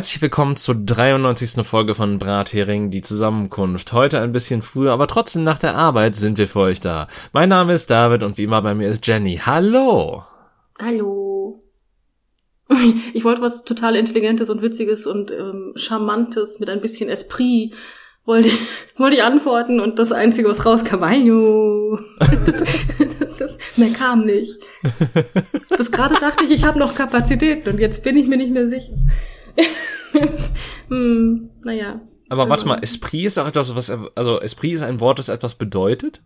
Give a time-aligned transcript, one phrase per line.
[0.00, 1.62] Herzlich willkommen zur 93.
[1.62, 3.92] Folge von Brathering, die Zusammenkunft.
[3.92, 7.06] Heute ein bisschen früher, aber trotzdem nach der Arbeit sind wir für euch da.
[7.34, 9.42] Mein Name ist David und wie immer bei mir ist Jenny.
[9.44, 10.24] Hallo!
[10.80, 11.62] Hallo!
[13.12, 17.74] Ich wollte was total Intelligentes und Witziges und ähm, Charmantes mit ein bisschen Esprit
[18.24, 18.58] wollte ich,
[18.96, 21.98] wollte ich antworten und das Einzige, was rauskam, Ayo.
[22.46, 22.54] Das,
[23.18, 24.60] das, das, mehr kam nicht.
[25.76, 28.66] Bis gerade dachte ich, ich habe noch Kapazitäten und jetzt bin ich mir nicht mehr
[28.66, 28.94] sicher.
[30.88, 32.00] hm, naja.
[32.28, 35.56] Aber warte mal, Esprit ist auch etwas, was, also Esprit ist ein Wort, das etwas
[35.56, 36.22] bedeutet?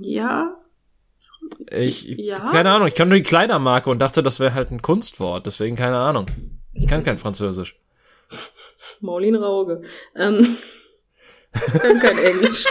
[0.00, 0.56] Ja.
[1.70, 2.50] Ich, ja?
[2.50, 5.76] keine Ahnung, ich kann nur die Kleidermarke und dachte, das wäre halt ein Kunstwort, deswegen
[5.76, 6.26] keine Ahnung.
[6.74, 7.80] Ich kann kein Französisch.
[9.00, 9.82] Maureen Rauge.
[10.14, 10.56] Ähm,
[11.52, 12.64] kann kein Englisch.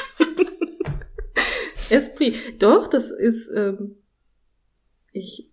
[1.89, 2.61] Esprit.
[2.61, 3.98] Doch, das ist, ähm,
[5.11, 5.52] ich,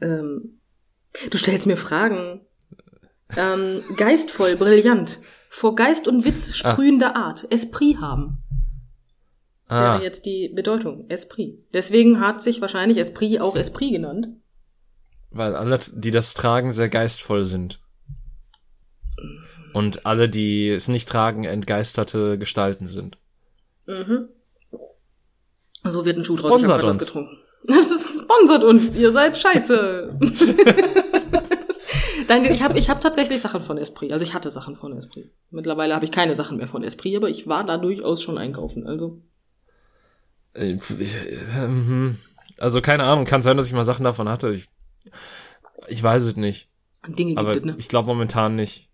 [0.00, 0.57] ähm,
[1.30, 2.40] du stellst mir Fragen.
[3.36, 5.20] Ähm, geistvoll, brillant,
[5.50, 6.72] vor Geist und Witz ah.
[6.72, 7.26] sprühender ah.
[7.26, 8.42] Art, Esprit haben.
[9.66, 9.94] Ah.
[9.94, 11.58] Wäre jetzt die Bedeutung, Esprit.
[11.74, 14.28] Deswegen hat sich wahrscheinlich Esprit auch Esprit genannt.
[15.30, 17.80] Weil alle, die das tragen, sehr geistvoll sind.
[19.74, 23.18] Und alle, die es nicht tragen, entgeisterte Gestalten sind.
[23.86, 24.28] Mhm.
[25.84, 26.62] So wird ein Schuh draus.
[26.62, 26.98] Ich uns.
[26.98, 27.38] getrunken.
[27.64, 28.94] Das sponsert uns.
[28.94, 30.18] Ihr seid scheiße.
[32.28, 34.12] Nein, ich habe ich hab tatsächlich Sachen von Esprit.
[34.12, 35.32] Also ich hatte Sachen von Esprit.
[35.50, 38.86] Mittlerweile habe ich keine Sachen mehr von Esprit, aber ich war da durchaus schon einkaufen.
[38.86, 39.22] Also.
[40.54, 40.78] Äh,
[41.66, 42.18] mhm.
[42.58, 44.52] Also keine Ahnung, kann sein, dass ich mal Sachen davon hatte.
[44.52, 44.68] Ich,
[45.86, 46.68] ich weiß es nicht.
[47.06, 47.76] Dinge gibt aber es, ne?
[47.78, 48.87] Ich glaube momentan nicht.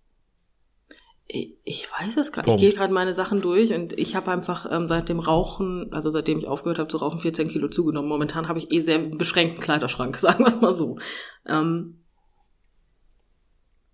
[1.27, 2.51] Ich weiß es gerade.
[2.51, 6.11] Ich gehe gerade meine Sachen durch und ich habe einfach ähm, seit dem Rauchen, also
[6.11, 8.11] seitdem ich aufgehört habe zu rauchen, 14 Kilo zugenommen.
[8.11, 10.99] Momentan habe ich eh sehr beschränkten Kleiderschrank, sagen wir es mal so.
[11.47, 12.01] Ähm,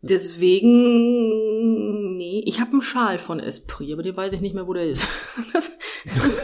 [0.02, 0.66] deswegen,
[2.16, 4.86] nee, ich habe einen Schal von Esprit, aber den weiß ich nicht mehr, wo der
[4.86, 5.06] ist.
[5.52, 6.42] das, das,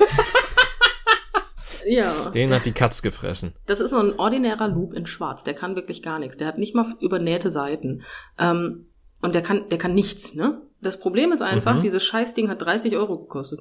[1.84, 2.30] ja.
[2.30, 3.54] Den hat die Katz gefressen.
[3.66, 5.42] Das ist so ein ordinärer Loop in Schwarz.
[5.42, 6.36] Der kann wirklich gar nichts.
[6.36, 8.04] Der hat nicht mal übernähte Seiten.
[8.38, 8.86] Ähm,
[9.20, 10.62] und der kann, der kann nichts, ne?
[10.86, 11.82] Das Problem ist einfach, mhm.
[11.82, 13.60] dieses Scheißding hat 30 Euro gekostet.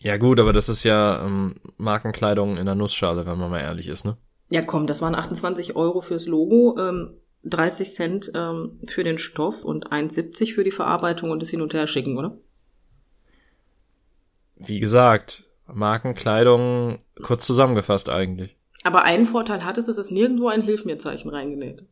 [0.00, 3.88] Ja gut, aber das ist ja ähm, Markenkleidung in der Nussschale, wenn man mal ehrlich
[3.88, 4.16] ist, ne?
[4.48, 9.64] Ja komm, das waren 28 Euro fürs Logo, ähm, 30 Cent ähm, für den Stoff
[9.64, 12.38] und 1,70 für die Verarbeitung und das Hin- und Herschicken, oder?
[14.56, 18.56] Wie gesagt, Markenkleidung kurz zusammengefasst eigentlich.
[18.84, 21.82] Aber einen Vorteil hat es, es ist nirgendwo ein Hilf mir Zeichen reingenäht.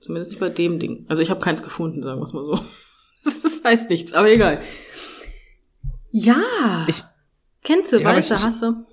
[0.00, 1.04] Zumindest nicht bei dem Ding.
[1.08, 2.58] Also ich habe keins gefunden, sagen wir es mal so.
[3.42, 4.60] Das heißt nichts, aber egal.
[6.10, 6.86] Ja.
[6.88, 7.04] Ich,
[7.62, 8.86] Kennst du, ja, weißt du, hasse.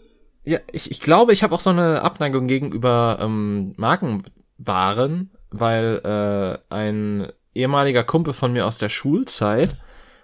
[0.43, 6.73] Ja, ich, ich glaube, ich habe auch so eine Abneigung gegenüber ähm, Markenwaren, weil äh,
[6.73, 9.77] ein ehemaliger Kumpel von mir aus der Schulzeit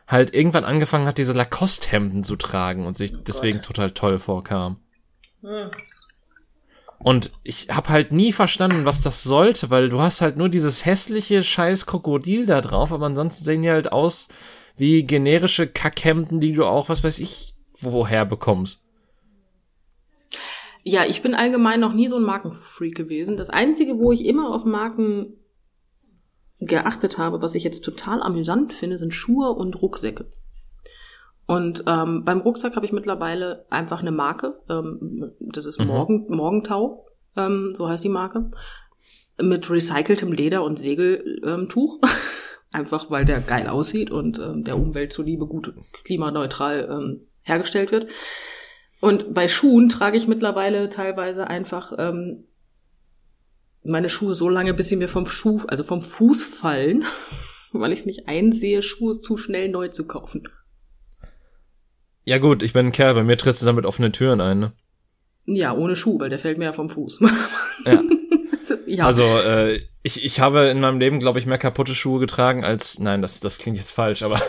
[0.08, 4.80] halt irgendwann angefangen hat, diese Lacoste-Hemden zu tragen und sich oh deswegen total toll vorkam.
[5.42, 5.72] Hm.
[7.04, 10.86] Und ich habe halt nie verstanden, was das sollte, weil du hast halt nur dieses
[10.86, 14.30] hässliche scheiß Krokodil da drauf, aber ansonsten sehen die halt aus
[14.78, 18.88] wie generische Kackhemden, die du auch, was weiß ich, woher bekommst.
[20.84, 23.36] Ja, ich bin allgemein noch nie so ein Markenfreak gewesen.
[23.36, 25.34] Das einzige, wo ich immer auf Marken
[26.60, 30.32] geachtet habe, was ich jetzt total amüsant finde, sind Schuhe und Rucksäcke.
[31.46, 34.60] Und ähm, beim Rucksack habe ich mittlerweile einfach eine Marke.
[34.70, 35.88] Ähm, das ist mhm.
[35.88, 37.06] Morgen, Morgentau,
[37.36, 38.52] ähm, so heißt die Marke.
[39.42, 42.00] Mit recyceltem Leder und Segeltuch.
[42.74, 45.74] einfach weil der geil aussieht und ähm, der Umwelt zuliebe gut
[46.04, 48.10] klimaneutral ähm, hergestellt wird.
[49.00, 52.46] Und bei Schuhen trage ich mittlerweile teilweise einfach ähm,
[53.84, 57.06] meine Schuhe so lange, bis sie mir vom Schuh, also vom Fuß fallen,
[57.74, 60.44] weil ich es nicht einsehe, Schuhe zu schnell neu zu kaufen.
[62.26, 64.72] Ja gut, ich bin ein Kerl, bei mir trittst du damit offene Türen ein, ne?
[65.46, 67.20] Ja, ohne Schuh, weil der fällt mir ja vom Fuß.
[67.86, 68.02] ja.
[68.62, 69.06] ist, ja.
[69.06, 73.00] Also äh, ich, ich habe in meinem Leben, glaube ich, mehr kaputte Schuhe getragen als,
[73.00, 74.42] nein, das, das klingt jetzt falsch, aber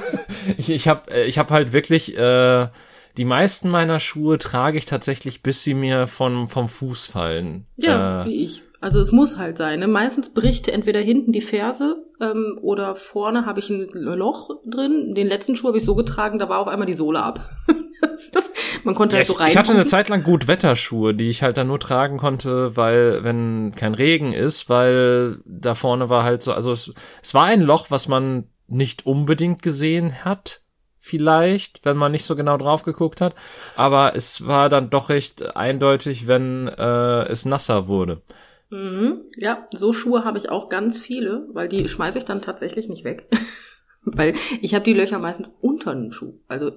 [0.56, 2.68] ich, ich habe äh, ich hab halt wirklich, äh,
[3.16, 7.66] die meisten meiner Schuhe trage ich tatsächlich, bis sie mir vom, vom Fuß fallen.
[7.76, 8.62] Ja, äh, wie ich.
[8.86, 9.80] Also es muss halt sein.
[9.80, 9.88] Ne?
[9.88, 15.12] Meistens bricht entweder hinten die Ferse ähm, oder vorne habe ich ein Loch drin.
[15.16, 17.50] Den letzten Schuh habe ich so getragen, da war auf einmal die Sohle ab.
[18.84, 19.48] man konnte ja, halt so rein.
[19.50, 23.24] Ich hatte eine Zeit lang gut Wetterschuhe, die ich halt dann nur tragen konnte, weil
[23.24, 26.94] wenn kein Regen ist, weil da vorne war halt so, also es,
[27.24, 30.60] es war ein Loch, was man nicht unbedingt gesehen hat
[31.00, 33.34] vielleicht, wenn man nicht so genau drauf geguckt hat.
[33.74, 38.22] Aber es war dann doch recht eindeutig, wenn äh, es nasser wurde.
[38.70, 39.20] Mhm.
[39.36, 43.04] Ja, so Schuhe habe ich auch ganz viele, weil die schmeiße ich dann tatsächlich nicht
[43.04, 43.28] weg.
[44.04, 46.72] weil ich habe die Löcher meistens unter dem Schuh, also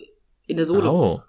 [0.45, 0.89] in der Sohle.
[0.91, 1.21] Oh.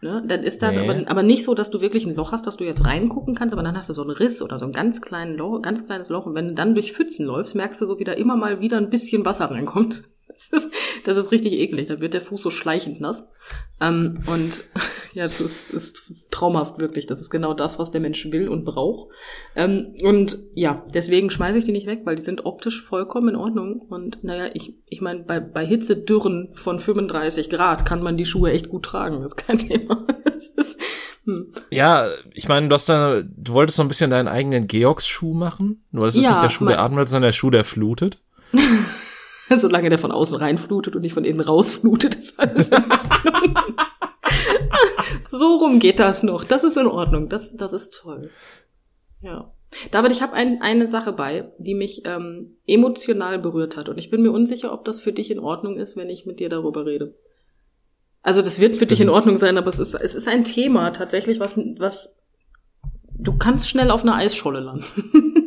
[0.00, 0.22] Ne?
[0.26, 0.86] Dann ist das Nee.
[0.86, 3.54] aber, aber nicht so, dass du wirklich ein Loch hast, dass du jetzt reingucken kannst,
[3.54, 6.10] aber dann hast du so einen Riss oder so ein ganz, kleinen Loch, ganz kleines
[6.10, 6.26] Loch.
[6.26, 8.90] Und wenn du dann durch Pfützen läufst, merkst du so wieder immer mal wieder ein
[8.90, 10.04] bisschen Wasser reinkommt.
[10.26, 11.86] Das ist, das ist richtig eklig.
[11.86, 13.30] Dann wird der Fuß so schleichend nass.
[13.80, 14.64] Ähm, und
[15.14, 16.02] ja, das ist, ist
[16.32, 17.06] traumhaft wirklich.
[17.06, 19.12] Das ist genau das, was der Mensch will und braucht.
[19.54, 23.36] Ähm, und ja, deswegen schmeiße ich die nicht weg, weil die sind optisch vollkommen in
[23.36, 23.80] Ordnung.
[23.80, 28.50] Und naja, ich, ich meine, bei, bei Hitzedürren von 35 Grad kann man die Schuhe
[28.50, 29.22] echt gut tragen.
[29.22, 30.04] Das ist kein Thema.
[30.24, 30.80] Das ist,
[31.26, 31.52] hm.
[31.70, 35.84] Ja, ich meine, du hast da, du wolltest so ein bisschen deinen eigenen Georgs-Schuh machen.
[35.92, 38.18] Nur das ist Ja, nicht der Schuh, der atmet, sondern der Schuh, der flutet.
[39.58, 43.76] Solange der von außen reinflutet und nicht von innen rausflutet, ist alles in Ordnung.
[45.20, 46.44] So rum geht das noch.
[46.44, 47.28] Das ist in Ordnung.
[47.28, 48.30] Das, das ist toll.
[49.20, 49.48] Ja.
[49.90, 53.88] David, ich habe ein, eine Sache bei, die mich ähm, emotional berührt hat.
[53.88, 56.40] Und ich bin mir unsicher, ob das für dich in Ordnung ist, wenn ich mit
[56.40, 57.14] dir darüber rede.
[58.22, 60.90] Also das wird für dich in Ordnung sein, aber es ist, es ist ein Thema
[60.90, 62.18] tatsächlich, was, was
[63.18, 64.84] du kannst schnell auf einer Eisscholle landen.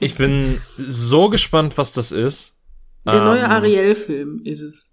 [0.00, 2.54] Ich bin so gespannt, was das ist.
[3.06, 4.92] Der neue Ähm, Ariel-Film ist es.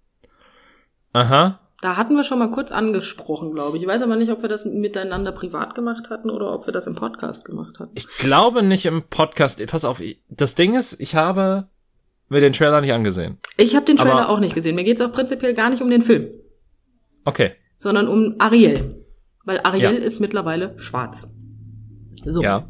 [1.12, 1.60] Aha.
[1.82, 3.82] Da hatten wir schon mal kurz angesprochen, glaube ich.
[3.82, 6.86] Ich weiß aber nicht, ob wir das miteinander privat gemacht hatten oder ob wir das
[6.86, 7.90] im Podcast gemacht hatten.
[7.96, 9.60] Ich glaube nicht im Podcast.
[9.66, 10.00] Pass auf,
[10.30, 11.68] das Ding ist, ich habe
[12.28, 13.38] mir den Trailer nicht angesehen.
[13.56, 14.76] Ich habe den Trailer Aber- auch nicht gesehen.
[14.76, 16.28] Mir geht's auch prinzipiell gar nicht um den Film,
[17.24, 17.50] Okay.
[17.74, 19.04] sondern um Ariel.
[19.44, 19.90] Weil Ariel Ja.
[19.90, 21.34] ist mittlerweile schwarz.
[22.24, 22.40] So.
[22.42, 22.68] Ja.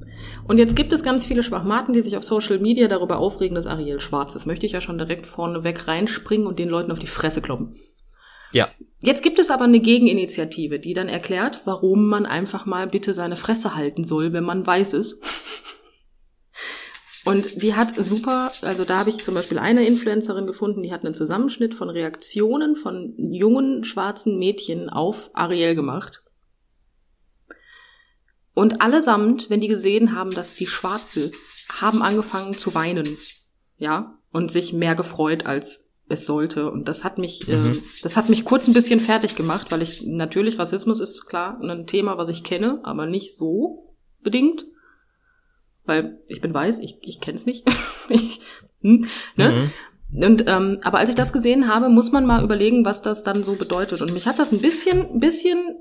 [0.49, 3.67] Und jetzt gibt es ganz viele Schwachmaten, die sich auf Social Media darüber aufregen, dass
[3.67, 4.47] Ariel schwarz ist.
[4.47, 7.77] Möchte ich ja schon direkt vorneweg reinspringen und den Leuten auf die Fresse kloppen.
[8.53, 8.69] Ja.
[9.05, 13.35] Jetzt gibt es aber eine Gegeninitiative, die dann erklärt, warum man einfach mal bitte seine
[13.35, 15.21] Fresse halten soll, wenn man weiß ist.
[17.25, 21.05] Und die hat super, also da habe ich zum Beispiel eine Influencerin gefunden, die hat
[21.05, 26.23] einen Zusammenschnitt von Reaktionen von jungen schwarzen Mädchen auf Ariel gemacht.
[28.55, 33.17] Und allesamt, wenn die gesehen haben, dass die schwarz ist, haben angefangen zu weinen.
[33.79, 36.71] Ja, und sich mehr gefreut, als es sollte.
[36.71, 40.07] Und das hat mich, äh, das hat mich kurz ein bisschen fertig gemacht, weil ich
[40.07, 44.67] natürlich Rassismus ist klar ein Thema, was ich kenne, aber nicht so bedingt.
[45.85, 47.69] Weil ich bin weiß, ich, ich kenne es nicht.
[48.09, 48.41] ich,
[48.81, 49.07] hm,
[49.37, 49.51] ne?
[49.51, 49.71] Mhm.
[50.25, 53.45] Und ähm, aber als ich das gesehen habe, muss man mal überlegen, was das dann
[53.45, 54.03] so bedeutet.
[54.03, 55.77] Und mich hat das ein bisschen, ein bisschen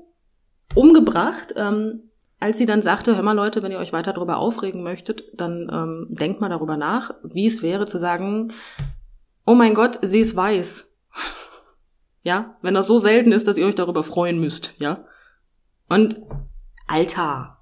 [0.74, 2.10] umgebracht, ähm,
[2.42, 5.70] als sie dann sagte, hör mal Leute, wenn ihr euch weiter darüber aufregen möchtet, dann
[5.72, 8.52] ähm, denkt mal darüber nach, wie es wäre zu sagen,
[9.46, 10.96] oh mein Gott, sie ist weiß.
[12.22, 15.04] ja, wenn das so selten ist, dass ihr euch darüber freuen müsst, ja.
[15.88, 16.20] Und
[16.86, 17.58] Alter.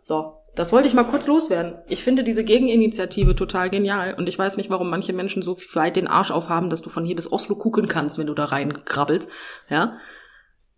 [0.00, 1.76] So, das wollte ich mal kurz loswerden.
[1.88, 5.96] Ich finde diese Gegeninitiative total genial und ich weiß nicht, warum manche Menschen so weit
[5.96, 9.28] den Arsch aufhaben, dass du von hier bis Oslo gucken kannst, wenn du da reinkrabbelst,
[9.68, 9.98] ja.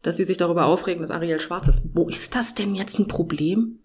[0.02, 1.94] Dass sie sich darüber aufregen, dass Ariel schwarz ist.
[1.94, 3.78] Wo ist das denn jetzt ein Problem?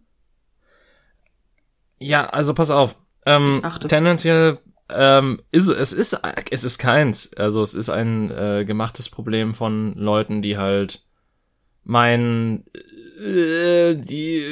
[1.97, 2.97] Ja, also pass auf.
[3.25, 6.19] Ähm, tendenziell ähm, ist es ist
[6.51, 7.31] es ist keins.
[7.35, 11.03] Also es ist ein äh, gemachtes Problem von Leuten, die halt
[11.83, 12.65] meinen,
[13.19, 14.43] äh, die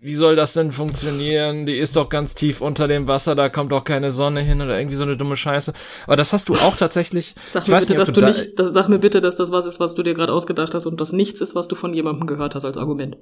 [0.00, 1.64] wie soll das denn funktionieren?
[1.64, 4.78] Die ist doch ganz tief unter dem Wasser, da kommt doch keine Sonne hin oder
[4.78, 5.72] irgendwie so eine dumme Scheiße.
[6.04, 7.34] Aber das hast du auch tatsächlich.
[7.52, 9.64] Sag mir bitte, nicht, dass du da, nicht, das, sag mir bitte, dass das was
[9.64, 12.26] ist, was du dir gerade ausgedacht hast und das nichts ist, was du von jemandem
[12.26, 13.16] gehört hast als Argument.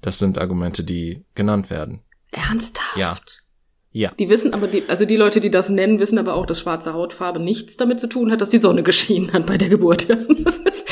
[0.00, 2.04] Das sind Argumente, die genannt werden.
[2.30, 2.96] Ernsthaft?
[2.96, 3.16] Ja.
[3.96, 4.10] Ja.
[4.18, 6.94] Die wissen aber, die, also die Leute, die das nennen, wissen aber auch, dass schwarze
[6.94, 10.08] Hautfarbe nichts damit zu tun hat, dass die Sonne geschienen hat bei der Geburt.
[10.44, 10.88] Das ist,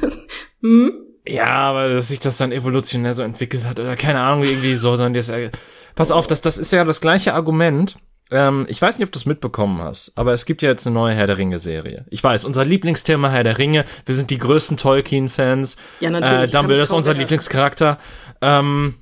[0.00, 0.18] das,
[0.60, 0.92] hm?
[1.26, 4.94] Ja, aber dass sich das dann evolutionär so entwickelt hat oder keine Ahnung, irgendwie so,
[4.94, 5.50] sondern das, äh,
[5.96, 7.96] pass auf, das, das ist ja das gleiche Argument.
[8.30, 10.94] Ähm, ich weiß nicht, ob du es mitbekommen hast, aber es gibt ja jetzt eine
[10.94, 12.06] neue Herr der Ringe-Serie.
[12.08, 15.76] Ich weiß, unser Lieblingsthema Herr der Ringe, wir sind die größten Tolkien-Fans.
[15.98, 16.32] Ja, natürlich.
[16.38, 17.14] Äh, Ich kann Dumbledore ist unser.
[17.14, 17.98] Lieblingscharakter.
[18.40, 18.94] Ähm,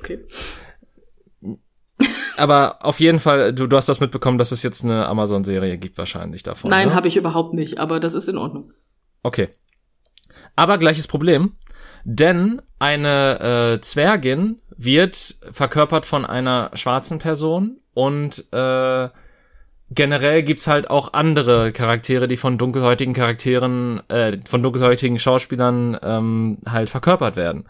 [0.00, 0.18] Okay.
[2.36, 5.98] Aber auf jeden Fall, du, du hast das mitbekommen, dass es jetzt eine Amazon-Serie gibt
[5.98, 6.70] wahrscheinlich davon.
[6.70, 6.94] Nein, ne?
[6.94, 8.72] habe ich überhaupt nicht, aber das ist in Ordnung.
[9.22, 9.48] Okay.
[10.56, 11.56] Aber gleiches Problem,
[12.04, 19.08] denn eine äh, Zwergin wird verkörpert von einer schwarzen Person und äh,
[19.90, 26.58] generell gibt's halt auch andere Charaktere, die von dunkelhäutigen Charakteren, äh, von dunkelhäutigen Schauspielern ähm,
[26.66, 27.64] halt verkörpert werden.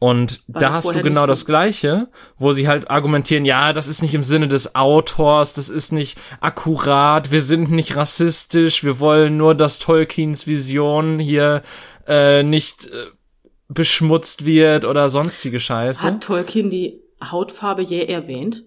[0.00, 4.00] Und War da hast du genau das Gleiche, wo sie halt argumentieren, ja, das ist
[4.00, 9.36] nicht im Sinne des Autors, das ist nicht akkurat, wir sind nicht rassistisch, wir wollen
[9.36, 11.60] nur, dass Tolkiens Vision hier
[12.06, 13.08] äh, nicht äh,
[13.68, 16.02] beschmutzt wird oder sonstige Scheiße.
[16.02, 18.64] Hat Tolkien die Hautfarbe je erwähnt?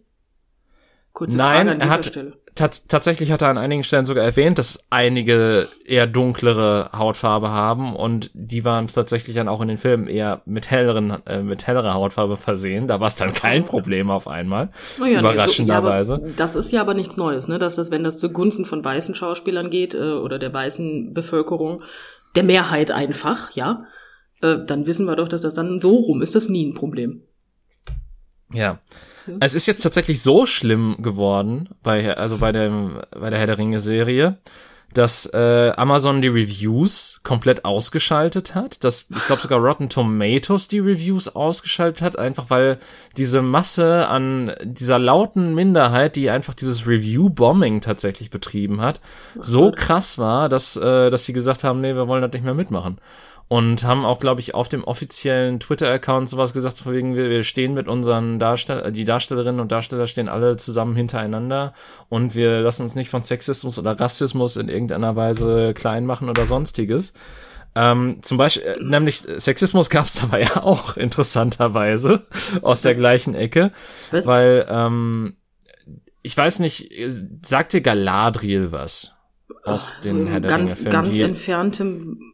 [1.14, 2.43] Kurze Nein, Frage an dieser er hat, Stelle.
[2.56, 8.30] Tatsächlich hat er an einigen Stellen sogar erwähnt, dass einige eher dunklere Hautfarbe haben und
[8.36, 12.38] die waren tatsächlich dann auch in den Filmen eher mit helleren, äh, mit hellerer Hautfarbe
[12.38, 12.88] versehen.
[12.88, 14.70] Da war es dann kein Problem auf einmal.
[15.00, 16.18] Ja, Überraschenderweise.
[16.18, 17.58] Nee, so, ja, das ist ja aber nichts Neues, ne?
[17.58, 21.82] Dass das, wenn das zugunsten von weißen Schauspielern geht äh, oder der weißen Bevölkerung,
[22.36, 23.86] der Mehrheit einfach, ja,
[24.44, 27.24] äh, dann wissen wir doch, dass das dann so rum ist, das nie ein Problem.
[28.54, 28.80] Ja.
[29.40, 33.58] Es ist jetzt tatsächlich so schlimm geworden bei also bei dem bei der Herr der
[33.58, 34.38] Ringe Serie,
[34.94, 40.80] dass äh, Amazon die Reviews komplett ausgeschaltet hat, dass ich glaube sogar Rotten Tomatoes die
[40.80, 42.80] Reviews ausgeschaltet hat, einfach weil
[43.18, 49.02] diese Masse an dieser lauten Minderheit, die einfach dieses Review Bombing tatsächlich betrieben hat,
[49.40, 52.54] so krass war, dass äh, dass sie gesagt haben, nee, wir wollen das nicht mehr
[52.54, 52.98] mitmachen
[53.54, 57.44] und haben auch, glaube ich, auf dem offiziellen Twitter-Account sowas gesagt, von wegen, wir, wir
[57.44, 61.76] stehen mit unseren Darsteller, die Darstellerinnen und Darsteller stehen alle zusammen hintereinander
[62.10, 66.48] und wir lassen uns nicht von Sexismus oder Rassismus in irgendeiner Weise klein machen oder
[66.48, 67.14] sonstiges.
[67.76, 72.24] Ähm, zum Beispiel, äh, nämlich Sexismus gab es dabei ja auch, interessanterweise,
[72.64, 73.72] aus der gleichen Ecke.
[74.10, 74.26] Was?
[74.26, 75.36] Weil, ähm,
[76.24, 76.92] ich weiß nicht,
[77.46, 79.14] sagt dir Galadriel was?
[79.64, 82.33] Aus Ach, den Herr der ganz, Ringe Ganz entferntem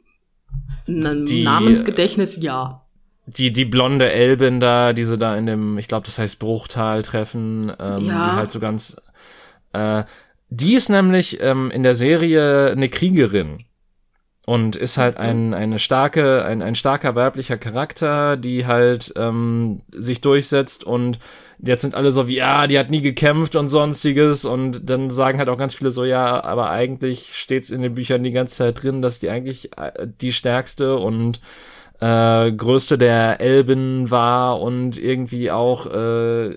[0.88, 2.82] die, Namensgedächtnis ja.
[3.26, 7.04] Die, die blonde Elbin da, die sie da in dem, ich glaube, das heißt Bruchtal
[7.04, 8.32] treffen, ähm, ja.
[8.32, 9.00] die halt so ganz,
[9.74, 10.04] äh,
[10.50, 13.66] die ist nämlich ähm, in der Serie eine Kriegerin
[14.48, 20.22] und ist halt ein, eine starke, ein, ein starker weiblicher Charakter, die halt ähm, sich
[20.22, 21.20] durchsetzt und
[21.62, 25.40] jetzt sind alle so wie, ja, die hat nie gekämpft und sonstiges und dann sagen
[25.40, 28.82] halt auch ganz viele so, ja, aber eigentlich steht's in den Büchern die ganze Zeit
[28.82, 31.42] drin, dass die eigentlich äh, die stärkste und
[32.00, 36.56] äh, größte der Elben war und irgendwie auch äh,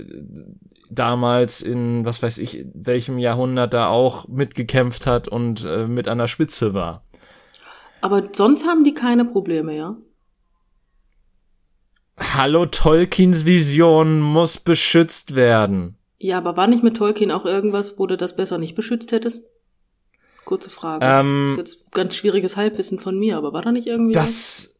[0.88, 6.18] damals in, was weiß ich, welchem Jahrhundert da auch mitgekämpft hat und äh, mit an
[6.18, 7.02] der Spitze war.
[8.02, 9.96] Aber sonst haben die keine Probleme, ja?
[12.34, 15.96] Hallo, Tolkiens Vision muss beschützt werden.
[16.18, 19.42] Ja, aber war nicht mit Tolkien auch irgendwas, wo du das besser nicht beschützt hättest?
[20.44, 21.04] Kurze Frage.
[21.04, 24.28] Ähm, das ist jetzt ganz schwieriges Halbwissen von mir, aber war da nicht irgendwie das,
[24.28, 24.72] was?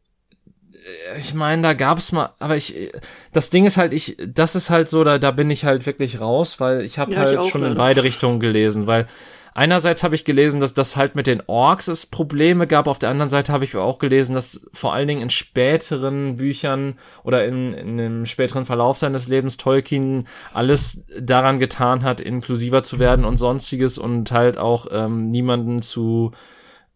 [1.17, 2.91] ich meine, da gab's mal, aber ich,
[3.31, 6.19] das Ding ist halt, ich, das ist halt so, da, da bin ich halt wirklich
[6.19, 7.71] raus, weil ich habe ja, halt ich schon leider.
[7.71, 9.07] in beide Richtungen gelesen, weil
[9.53, 13.09] einerseits habe ich gelesen, dass das halt mit den Orks es Probleme gab, auf der
[13.09, 17.73] anderen Seite habe ich auch gelesen, dass vor allen Dingen in späteren Büchern oder in,
[17.73, 23.37] in dem späteren Verlauf seines Lebens Tolkien alles daran getan hat, inklusiver zu werden und
[23.37, 26.31] sonstiges und halt auch ähm, niemanden zu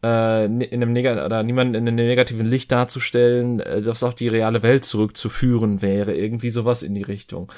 [0.04, 4.28] äh, in einem Neg oder niemanden in einem negativen Licht darzustellen, äh, dass auch die
[4.28, 7.52] reale Welt zurückzuführen wäre, irgendwie sowas in die Richtung.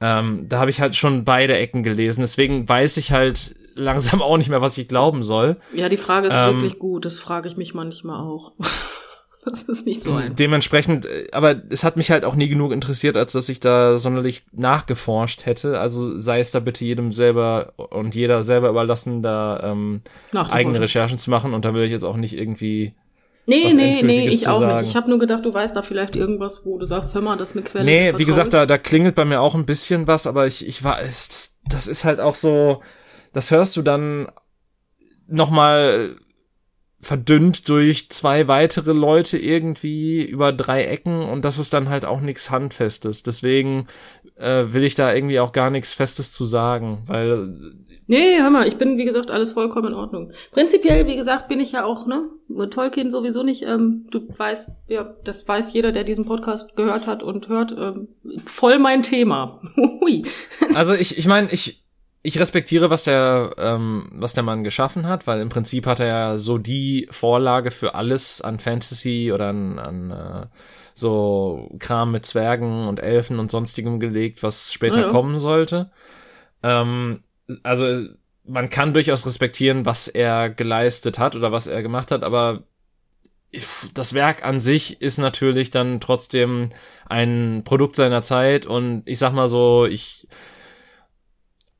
[0.00, 4.36] Ähm, da habe ich halt schon beide Ecken gelesen, deswegen weiß ich halt langsam auch
[4.36, 5.56] nicht mehr, was ich glauben soll.
[5.72, 7.04] Ja, die Frage ist ähm, wirklich gut.
[7.04, 8.52] Das frage ich mich manchmal auch.
[9.44, 10.34] das ist nicht so einfach.
[10.34, 13.98] Dementsprechend, äh, aber es hat mich halt auch nie genug interessiert, als dass ich da
[13.98, 15.80] sonderlich nachgeforscht hätte.
[15.80, 21.18] Also sei es da bitte jedem selber und jeder selber überlassen, da ähm, eigene Recherchen
[21.18, 21.54] zu machen.
[21.54, 22.94] Und da will ich jetzt auch nicht irgendwie
[23.48, 24.78] Nee, nee, nee, ich auch sagen.
[24.78, 24.90] nicht.
[24.90, 27.50] Ich habe nur gedacht, du weißt da vielleicht irgendwas, wo du sagst, hör mal, das
[27.50, 27.84] ist eine Quelle.
[27.86, 30.84] Nee, wie gesagt, da, da klingelt bei mir auch ein bisschen was, aber ich, ich
[30.84, 32.82] war, das, das ist halt auch so,
[33.38, 34.26] das hörst du dann
[35.28, 36.16] nochmal
[36.98, 42.20] verdünnt durch zwei weitere Leute irgendwie über drei Ecken und das ist dann halt auch
[42.20, 43.22] nichts Handfestes.
[43.22, 43.86] Deswegen
[44.34, 47.76] äh, will ich da irgendwie auch gar nichts Festes zu sagen, weil
[48.08, 50.32] Nee, hör mal, ich bin, wie gesagt, alles vollkommen in Ordnung.
[50.50, 52.28] Prinzipiell, wie gesagt, bin ich ja auch, ne,
[52.70, 57.22] Tolkien sowieso nicht, ähm, du weißt, ja, das weiß jeder, der diesen Podcast gehört hat
[57.22, 58.08] und hört, ähm,
[58.44, 59.60] voll mein Thema.
[60.74, 61.87] Also ich, ich meine, ich,
[62.22, 66.06] ich respektiere, was der, ähm, was der Mann geschaffen hat, weil im Prinzip hat er
[66.06, 70.46] ja so die Vorlage für alles an Fantasy oder an, an äh,
[70.94, 75.08] so Kram mit Zwergen und Elfen und sonstigem gelegt, was später ja.
[75.08, 75.90] kommen sollte.
[76.62, 77.22] Ähm,
[77.62, 78.08] also
[78.44, 82.64] man kann durchaus respektieren, was er geleistet hat oder was er gemacht hat, aber
[83.94, 86.68] das Werk an sich ist natürlich dann trotzdem
[87.08, 90.26] ein Produkt seiner Zeit und ich sag mal so, ich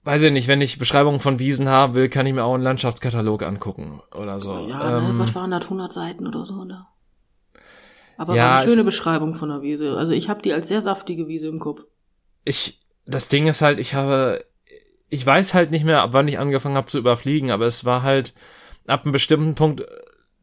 [0.08, 2.62] weiß ich nicht, wenn ich Beschreibungen von Wiesen haben will, kann ich mir auch einen
[2.62, 4.66] Landschaftskatalog angucken oder so.
[4.66, 6.86] Ja, ne, ähm, ne, was waren das, 100 Seiten oder so, ne?
[8.16, 9.98] Aber ja, war eine schöne Beschreibung von der Wiese.
[9.98, 11.82] Also ich habe die als sehr saftige Wiese im Kopf.
[12.46, 14.46] Ich, das Ding ist halt, ich habe,
[15.10, 18.02] ich weiß halt nicht mehr, ab wann ich angefangen habe zu überfliegen, aber es war
[18.02, 18.32] halt
[18.86, 19.84] ab einem bestimmten Punkt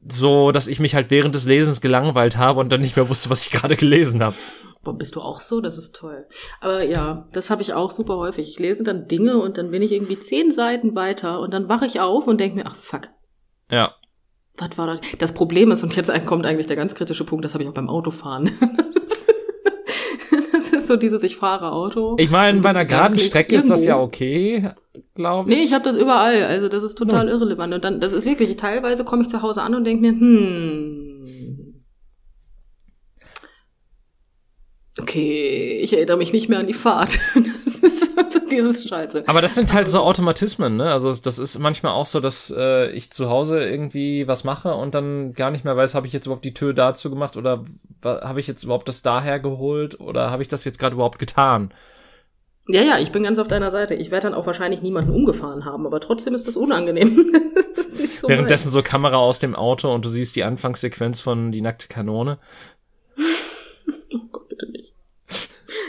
[0.08, 3.32] so, dass ich mich halt während des Lesens gelangweilt habe und dann nicht mehr wusste,
[3.32, 4.36] was ich gerade gelesen habe.
[4.86, 5.60] Boah, bist du auch so?
[5.60, 6.26] Das ist toll.
[6.62, 8.48] Aber ja, das habe ich auch super häufig.
[8.48, 11.86] Ich lese dann Dinge und dann bin ich irgendwie zehn Seiten weiter und dann wache
[11.88, 13.10] ich auf und denke mir, ach fuck,
[13.70, 13.96] Ja.
[14.58, 15.00] was war das?
[15.20, 17.74] Das Problem ist, und jetzt kommt eigentlich der ganz kritische Punkt, das habe ich auch
[17.74, 18.52] beim Autofahren.
[20.52, 22.16] Das ist, so dieses, ich fahre Auto.
[22.18, 24.72] Ich meine, bei einer geraden Strecke ist das ja okay,
[25.14, 25.58] glaube ich.
[25.58, 26.44] Nee, ich habe das überall.
[26.44, 27.74] Also das ist total irrelevant.
[27.74, 31.55] Und dann, das ist wirklich, teilweise komme ich zu Hause an und denke mir, hm.
[35.16, 37.20] Okay, ich erinnere mich nicht mehr an die Fahrt.
[37.66, 39.26] Das ist so dieses Scheiße.
[39.28, 40.92] Aber das sind halt so Automatismen, ne?
[40.92, 44.96] Also das ist manchmal auch so, dass äh, ich zu Hause irgendwie was mache und
[44.96, 47.66] dann gar nicht mehr weiß, habe ich jetzt überhaupt die Tür dazu gemacht oder
[48.04, 51.74] habe ich jetzt überhaupt das daher geholt oder habe ich das jetzt gerade überhaupt getan?
[52.68, 53.94] Ja, ja, ich bin ganz auf deiner Seite.
[53.94, 57.32] Ich werde dann auch wahrscheinlich niemanden umgefahren haben, aber trotzdem ist das unangenehm.
[57.76, 61.20] das ist nicht so Währenddessen so Kamera aus dem Auto und du siehst die Anfangssequenz
[61.20, 62.40] von Die nackte Kanone.
[64.14, 64.96] Oh Gott, bitte nicht.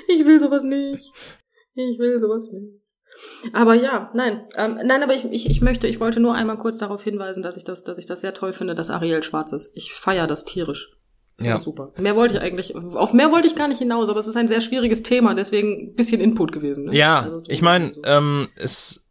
[0.09, 1.11] Ich will sowas nicht.
[1.75, 2.81] Ich will sowas nicht.
[3.53, 6.79] Aber ja, nein, ähm, nein, aber ich, ich, ich möchte, ich wollte nur einmal kurz
[6.79, 9.73] darauf hinweisen, dass ich das, dass ich das sehr toll finde, dass Ariel schwarz ist.
[9.75, 10.91] Ich feier das tierisch.
[11.41, 11.55] Ja.
[11.55, 11.93] das super.
[11.99, 14.49] Mehr wollte ich eigentlich, auf mehr wollte ich gar nicht hinaus, aber es ist ein
[14.49, 16.87] sehr schwieriges Thema, deswegen ein bisschen Input gewesen.
[16.87, 16.97] Ne?
[16.97, 18.03] Ja, Also so- ich meine, so.
[18.05, 19.07] ähm, es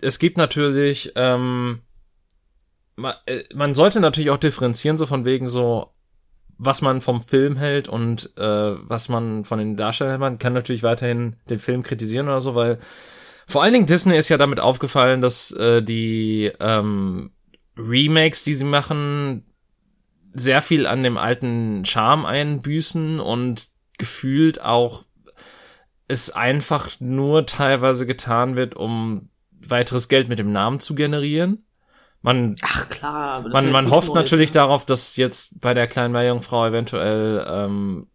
[0.00, 1.80] es gibt natürlich, ähm,
[2.96, 5.92] man, äh, man sollte natürlich auch differenzieren, so von wegen so,
[6.58, 10.20] was man vom Film hält und äh, was man von den Darstellern hält.
[10.20, 12.78] Man kann natürlich weiterhin den Film kritisieren oder so, weil
[13.46, 17.30] vor allen Dingen Disney ist ja damit aufgefallen, dass äh, die ähm,
[17.76, 19.44] Remakes, die sie machen,
[20.32, 25.04] sehr viel an dem alten Charme einbüßen und gefühlt auch
[26.08, 31.65] es einfach nur teilweise getan wird, um weiteres Geld mit dem Namen zu generieren.
[32.26, 34.54] Man, Ach klar, ist man, man hofft natürlich ne?
[34.54, 38.08] darauf, dass jetzt bei der kleinen Meerjungfrau eventuell ähm,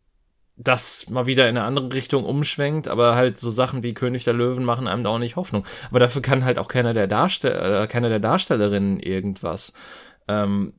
[0.58, 4.34] das mal wieder in eine andere Richtung umschwenkt, aber halt so Sachen wie König der
[4.34, 5.66] Löwen machen einem da auch nicht Hoffnung.
[5.90, 9.72] Aber dafür kann halt auch keiner der Darsteller, äh, keiner der Darstellerinnen irgendwas.
[10.28, 10.74] Ähm,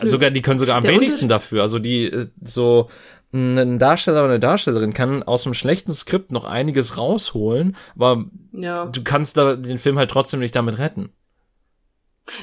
[0.00, 0.08] Nö.
[0.08, 1.62] sogar, die können sogar am Der wenigsten dafür.
[1.62, 2.88] Also die, äh, so,
[3.32, 8.86] ein Darsteller oder eine Darstellerin kann aus einem schlechten Skript noch einiges rausholen, aber Ja.
[8.86, 11.10] du kannst da den Film halt trotzdem nicht damit retten.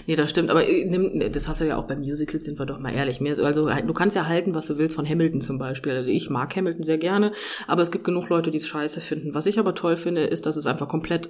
[0.07, 2.65] Nee, das stimmt, aber äh, nimm- das hast du ja auch bei Musicals, sind wir
[2.65, 3.19] doch mal ehrlich.
[3.43, 5.91] Also du kannst ja halten, was du willst von Hamilton zum Beispiel.
[5.93, 7.33] Also ich mag Hamilton sehr gerne,
[7.67, 9.33] aber es gibt genug Leute, die es scheiße finden.
[9.33, 11.29] Was ich aber toll finde, ist, dass es einfach komplett.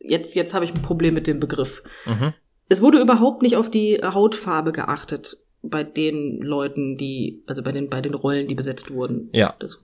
[0.00, 1.82] Jetzt, jetzt habe ich ein Problem mit dem Begriff.
[2.04, 2.34] Mhm.
[2.68, 7.88] Es wurde überhaupt nicht auf die Hautfarbe geachtet bei den Leuten, die, also bei den,
[7.88, 9.30] bei den Rollen, die besetzt wurden.
[9.32, 9.54] Ja.
[9.58, 9.82] Das,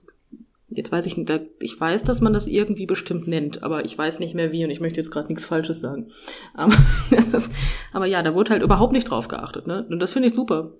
[0.71, 4.19] jetzt weiß ich nicht, ich weiß, dass man das irgendwie bestimmt nennt, aber ich weiß
[4.19, 6.09] nicht mehr wie und ich möchte jetzt gerade nichts Falsches sagen.
[6.53, 6.73] Aber,
[7.11, 7.51] das ist,
[7.93, 9.85] aber ja, da wurde halt überhaupt nicht drauf geachtet, ne?
[9.89, 10.71] Und das finde ich super.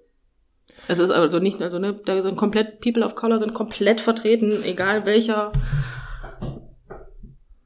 [0.87, 4.53] Es ist also nicht, also ne, da sind komplett People of Color sind komplett vertreten,
[4.63, 5.51] egal welcher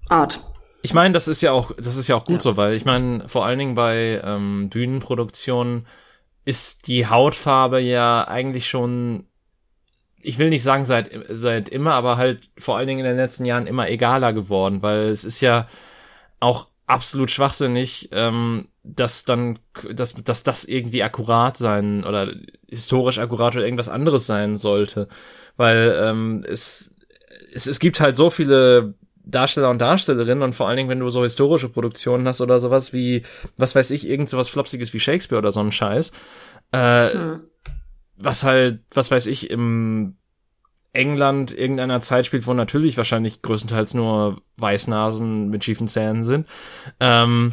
[0.09, 0.41] Art.
[0.81, 2.41] Ich meine, das ist ja auch, das ist ja auch gut Ja.
[2.41, 5.87] so, weil ich meine, vor allen Dingen bei ähm, Bühnenproduktionen
[6.45, 9.25] ist die Hautfarbe ja eigentlich schon,
[10.25, 13.45] ich will nicht sagen seit seit immer, aber halt vor allen Dingen in den letzten
[13.45, 15.67] Jahren immer egaler geworden, weil es ist ja
[16.39, 19.59] auch absolut schwachsinnig, ähm, dass dann,
[19.91, 22.31] dass, dass das irgendwie akkurat sein oder
[22.69, 25.07] historisch akkurat oder irgendwas anderes sein sollte,
[25.57, 26.93] weil ähm, es,
[27.53, 28.93] es es gibt halt so viele
[29.27, 32.93] Darsteller und Darstellerinnen und vor allen Dingen, wenn du so historische Produktionen hast oder sowas
[32.93, 33.23] wie,
[33.57, 36.11] was weiß ich, irgend sowas Flopsiges wie Shakespeare oder so ein Scheiß,
[36.71, 37.41] äh, Hm.
[38.17, 40.15] Was halt, was weiß ich, im
[40.93, 46.47] England irgendeiner Zeit spielt, wo natürlich wahrscheinlich größtenteils nur Weißnasen mit schiefen Zähnen sind,
[46.99, 47.51] ähm,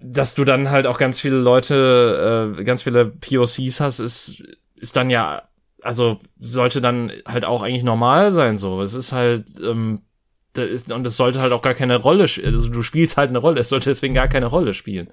[0.00, 4.42] dass du dann halt auch ganz viele Leute, äh, ganz viele POCs hast, ist,
[4.76, 5.42] ist dann ja,
[5.82, 8.80] also sollte dann halt auch eigentlich normal sein, so.
[8.80, 10.02] Es ist halt, ähm,
[10.52, 13.38] da ist, und es sollte halt auch gar keine Rolle, also du spielst halt eine
[13.38, 15.08] Rolle, es sollte deswegen gar keine Rolle spielen.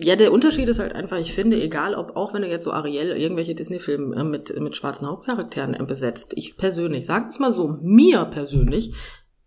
[0.00, 2.72] Ja, der Unterschied ist halt einfach, ich finde, egal ob, auch wenn du jetzt so
[2.72, 7.50] Ariel irgendwelche Disney-Filme äh, mit, mit schwarzen Hauptcharakteren äh, besetzt, ich persönlich, sag es mal
[7.50, 8.92] so, mir persönlich,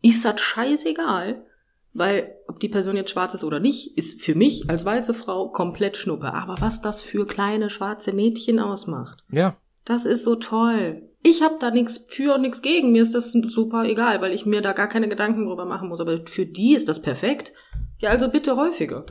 [0.01, 1.45] ist das scheißegal,
[1.93, 5.49] weil ob die Person jetzt schwarz ist oder nicht, ist für mich als weiße Frau
[5.49, 6.33] komplett Schnuppe.
[6.33, 9.55] Aber was das für kleine schwarze Mädchen ausmacht, Ja.
[9.85, 11.03] das ist so toll.
[11.23, 12.91] Ich habe da nichts für und nichts gegen.
[12.91, 16.01] Mir ist das super egal, weil ich mir da gar keine Gedanken drüber machen muss.
[16.01, 17.53] Aber für die ist das perfekt.
[18.01, 19.05] Ja, also bitte häufiger.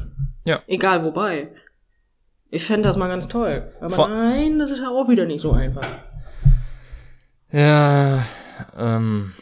[0.45, 0.63] Ja.
[0.67, 1.49] Egal wobei.
[2.51, 3.73] Ich fände das mal ganz toll.
[3.81, 5.87] Aber Vor- nein, das ist ja auch wieder nicht so einfach.
[7.53, 8.25] Ja,
[8.79, 9.33] ähm,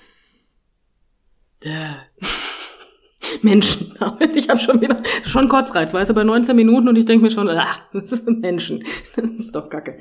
[3.42, 3.94] Menschen.
[4.34, 7.30] Ich habe schon wieder schon Kotzreiz, weißt du, bei 19 Minuten und ich denke mir
[7.30, 8.84] schon, ah, das sind Menschen.
[9.16, 9.98] Das ist doch kacke.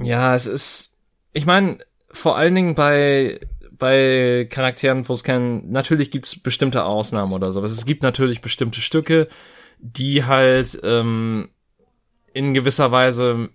[0.00, 0.98] Ja, es ist,
[1.32, 1.78] ich meine,
[2.10, 3.40] vor allen Dingen bei
[3.78, 8.40] bei Charakteren, wo es kein, natürlich gibt's bestimmte Ausnahmen oder so, aber es gibt natürlich
[8.40, 9.28] bestimmte Stücke,
[9.78, 11.50] die halt ähm,
[12.32, 13.50] in gewisser Weise,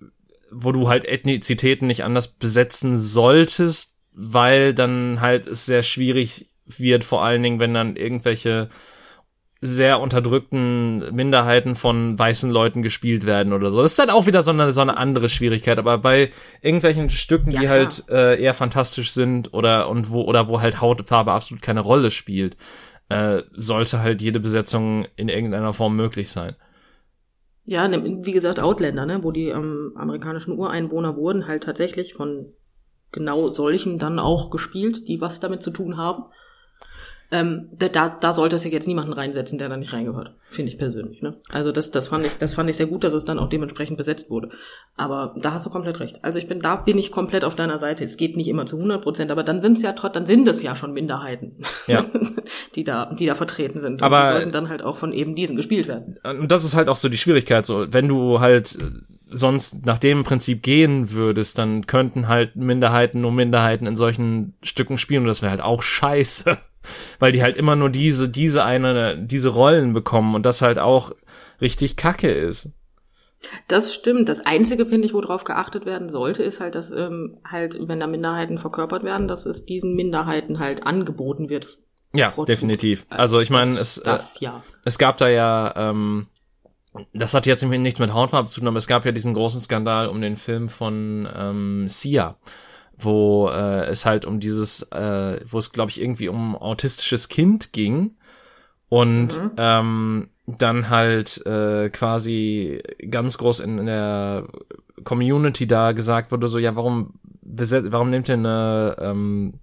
[0.52, 7.04] wo du halt Ethnizitäten nicht anders besetzen solltest, weil dann halt es sehr schwierig wird,
[7.04, 8.70] vor allen Dingen, wenn dann irgendwelche
[9.60, 13.82] sehr unterdrückten Minderheiten von weißen Leuten gespielt werden oder so.
[13.82, 15.80] Das ist dann auch wieder so eine, so eine andere Schwierigkeit.
[15.80, 17.78] Aber bei irgendwelchen Stücken, ja, die klar.
[17.78, 22.12] halt äh, eher fantastisch sind oder und wo oder wo halt Hautfarbe absolut keine Rolle
[22.12, 22.56] spielt,
[23.10, 26.56] äh, sollte halt jede Besetzung in irgendeiner Form möglich sein.
[27.66, 32.54] Ja, ne, wie gesagt, Outlander, ne, wo die ähm, amerikanischen Ureinwohner wurden halt tatsächlich von
[33.12, 36.26] genau solchen dann auch gespielt, die was damit zu tun haben.
[37.30, 40.78] Ähm, da, da sollte es ja jetzt niemanden reinsetzen, der da nicht reingehört, finde ich
[40.78, 41.22] persönlich.
[41.22, 41.36] Ne?
[41.50, 43.98] Also das, das fand ich, das fand ich sehr gut, dass es dann auch dementsprechend
[43.98, 44.50] besetzt wurde.
[44.96, 46.20] Aber da hast du komplett recht.
[46.22, 48.06] Also ich bin, da bin ich komplett auf deiner Seite.
[48.06, 50.48] Es geht nicht immer zu 100 Prozent, aber dann sind es ja trotz, dann sind
[50.48, 52.06] es ja schon Minderheiten, ja.
[52.76, 54.02] die da, die da vertreten sind.
[54.02, 56.18] Und aber die sollten dann halt auch von eben diesen gespielt werden.
[56.24, 57.66] Und das ist halt auch so die Schwierigkeit.
[57.66, 58.78] So, wenn du halt
[59.30, 64.98] sonst nach dem Prinzip gehen würdest, dann könnten halt Minderheiten nur Minderheiten in solchen Stücken
[64.98, 66.58] spielen und das wäre halt auch scheiße
[67.20, 71.12] weil die halt immer nur diese, diese eine, diese Rollen bekommen und das halt auch
[71.62, 72.70] richtig kacke ist.
[73.68, 74.30] Das stimmt.
[74.30, 78.08] Das Einzige, finde ich, worauf geachtet werden sollte, ist halt, dass ähm, halt, wenn da
[78.08, 81.78] Minderheiten verkörpert werden, dass es diesen Minderheiten halt angeboten wird.
[82.14, 83.06] Ja, definitiv.
[83.10, 84.64] Also ich meine, es, äh, das, ja.
[84.86, 86.28] es gab da ja, ähm,
[87.14, 90.08] das hat jetzt nichts mit Hautfarbe zu tun, aber es gab ja diesen großen Skandal
[90.08, 92.38] um den Film von ähm, Sia
[92.98, 97.74] wo äh, es halt um dieses, äh, wo es glaube ich irgendwie um autistisches Kind
[97.74, 98.16] ging
[98.90, 99.52] und mhm.
[99.58, 104.48] ähm, dann halt äh, quasi ganz groß in, in der
[105.04, 109.56] Community da gesagt wurde so ja warum warum nimmt ihr eine ähm,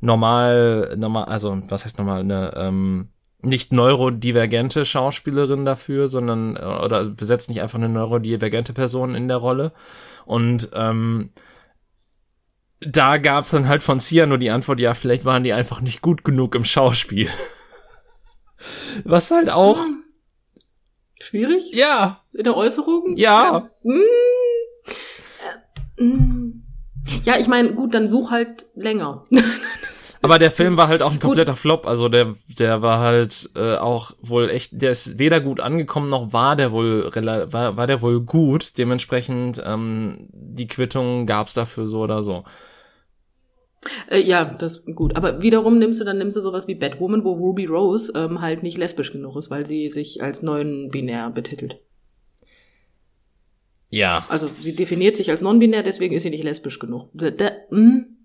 [0.00, 3.08] normal normal also was heißt normal eine ähm,
[3.40, 9.36] nicht neurodivergente Schauspielerin dafür, sondern äh, oder besetzt nicht einfach eine neurodivergente Person in der
[9.36, 9.72] Rolle
[10.24, 11.30] und ähm,
[12.80, 16.00] da gab's dann halt von Sia nur die Antwort, ja, vielleicht waren die einfach nicht
[16.02, 17.28] gut genug im Schauspiel.
[19.04, 19.78] Was halt auch.
[19.78, 20.04] Hm.
[21.20, 21.72] Schwierig?
[21.72, 22.22] Ja.
[22.34, 23.16] In der Äußerung?
[23.16, 23.42] Ja.
[23.42, 24.02] Ja, hm.
[25.96, 26.62] Äh, hm.
[27.24, 29.24] ja ich meine, gut, dann such halt länger.
[30.20, 31.60] Aber der Film war halt auch ein kompletter gut.
[31.60, 31.86] Flop.
[31.86, 36.32] Also der, der war halt äh, auch wohl echt, der ist weder gut angekommen noch
[36.32, 38.78] war der wohl war, war der wohl gut.
[38.78, 42.44] Dementsprechend ähm, die Quittung gab's dafür so oder so.
[44.10, 45.16] Äh, ja, das gut.
[45.16, 48.62] Aber wiederum nimmst du dann nimmst du sowas wie Batwoman, wo Ruby Rose ähm, halt
[48.62, 51.80] nicht lesbisch genug ist, weil sie sich als neuen binär betitelt.
[53.90, 54.24] Ja.
[54.28, 57.08] Also sie definiert sich als non-binär, deswegen ist sie nicht lesbisch genug.
[57.14, 58.18] Da, da, hm?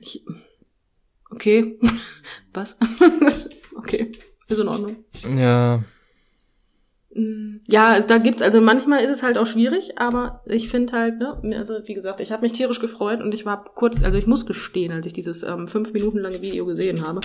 [0.00, 0.24] ich,
[1.30, 1.78] okay.
[2.54, 2.78] Was?
[3.76, 4.12] okay.
[4.48, 4.96] Ist in Ordnung.
[5.36, 5.82] Ja.
[7.16, 10.92] Mm, ja, also da gibt's, also manchmal ist es halt auch schwierig, aber ich finde
[10.92, 14.18] halt, ne, also wie gesagt, ich habe mich tierisch gefreut und ich war kurz, also
[14.18, 17.20] ich muss gestehen, als ich dieses ähm, fünf Minuten lange Video gesehen habe,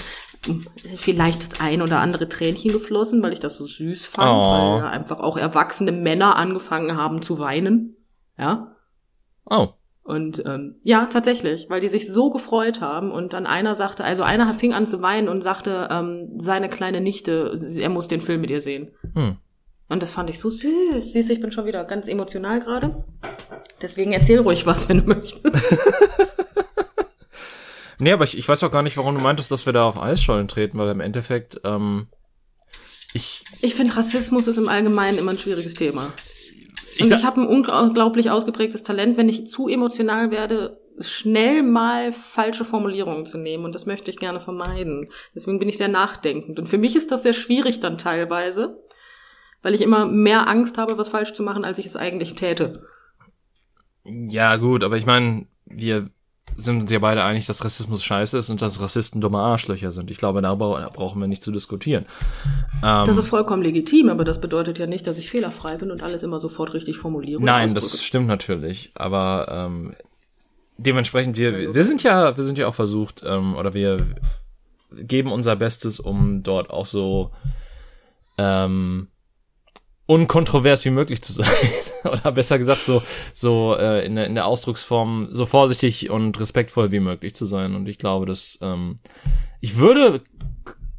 [0.45, 4.51] hm, vielleicht das ein oder andere Tränchen geflossen, weil ich das so süß fand, oh.
[4.51, 7.97] weil da einfach auch erwachsene Männer angefangen haben zu weinen.
[8.37, 8.73] Ja.
[9.49, 9.69] Oh.
[10.03, 14.23] Und ähm, ja, tatsächlich, weil die sich so gefreut haben und dann einer sagte, also
[14.23, 18.41] einer fing an zu weinen und sagte, ähm, seine kleine Nichte, er muss den Film
[18.41, 18.91] mit ihr sehen.
[19.13, 19.37] Hm.
[19.91, 21.11] Und das fand ich so süß.
[21.11, 23.03] Siehst du, ich bin schon wieder ganz emotional gerade.
[23.81, 25.41] Deswegen erzähl ruhig was, wenn du möchtest.
[27.99, 30.01] nee, aber ich, ich weiß auch gar nicht, warum du meintest, dass wir da auf
[30.01, 32.07] Eisschollen treten, weil im Endeffekt, ähm,
[33.13, 33.43] ich.
[33.61, 36.13] Ich finde, Rassismus ist im Allgemeinen immer ein schwieriges Thema.
[36.95, 42.13] Ich Und ich habe ein unglaublich ausgeprägtes Talent, wenn ich zu emotional werde, schnell mal
[42.13, 43.65] falsche Formulierungen zu nehmen.
[43.65, 45.09] Und das möchte ich gerne vermeiden.
[45.35, 46.59] Deswegen bin ich sehr nachdenkend.
[46.59, 48.79] Und für mich ist das sehr schwierig dann teilweise,
[49.61, 52.85] weil ich immer mehr Angst habe, was falsch zu machen, als ich es eigentlich täte.
[54.03, 56.09] Ja, gut, aber ich meine, wir
[56.55, 60.11] sind uns ja beide einig, dass Rassismus scheiße ist und dass Rassisten dumme Arschlöcher sind.
[60.11, 62.05] Ich glaube, da brauchen wir nicht zu diskutieren.
[62.83, 66.03] Ähm, das ist vollkommen legitim, aber das bedeutet ja nicht, dass ich fehlerfrei bin und
[66.03, 67.41] alles immer sofort richtig formuliere.
[67.41, 69.93] Nein, das stimmt natürlich, aber ähm,
[70.77, 74.05] dementsprechend, wir, wir sind ja, wir sind ja auch versucht, ähm, oder wir
[74.91, 77.31] geben unser Bestes, um dort auch so
[78.37, 79.07] ähm,
[80.05, 81.47] unkontrovers wie möglich zu sein.
[82.03, 83.01] Oder besser gesagt, so,
[83.33, 87.75] so äh, in, der, in der Ausdrucksform so vorsichtig und respektvoll wie möglich zu sein.
[87.75, 88.95] Und ich glaube, dass ähm,
[89.59, 90.21] ich würde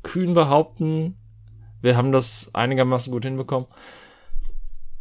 [0.02, 1.16] kühn behaupten,
[1.80, 3.66] wir haben das einigermaßen gut hinbekommen.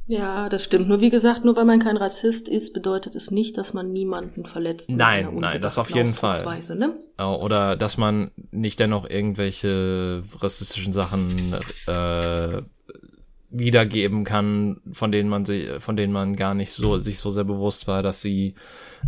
[0.07, 0.89] Ja, das stimmt.
[0.89, 4.45] Nur wie gesagt, nur weil man kein Rassist ist, bedeutet es nicht, dass man niemanden
[4.45, 4.89] verletzt.
[4.89, 6.43] Nein, nein, das auf jeden Fall.
[6.75, 6.97] Ne?
[7.17, 11.53] Oder dass man nicht dennoch irgendwelche rassistischen Sachen
[11.87, 12.61] äh,
[13.51, 17.43] wiedergeben kann, von denen man sich, von denen man gar nicht so sich so sehr
[17.43, 18.55] bewusst war, dass sie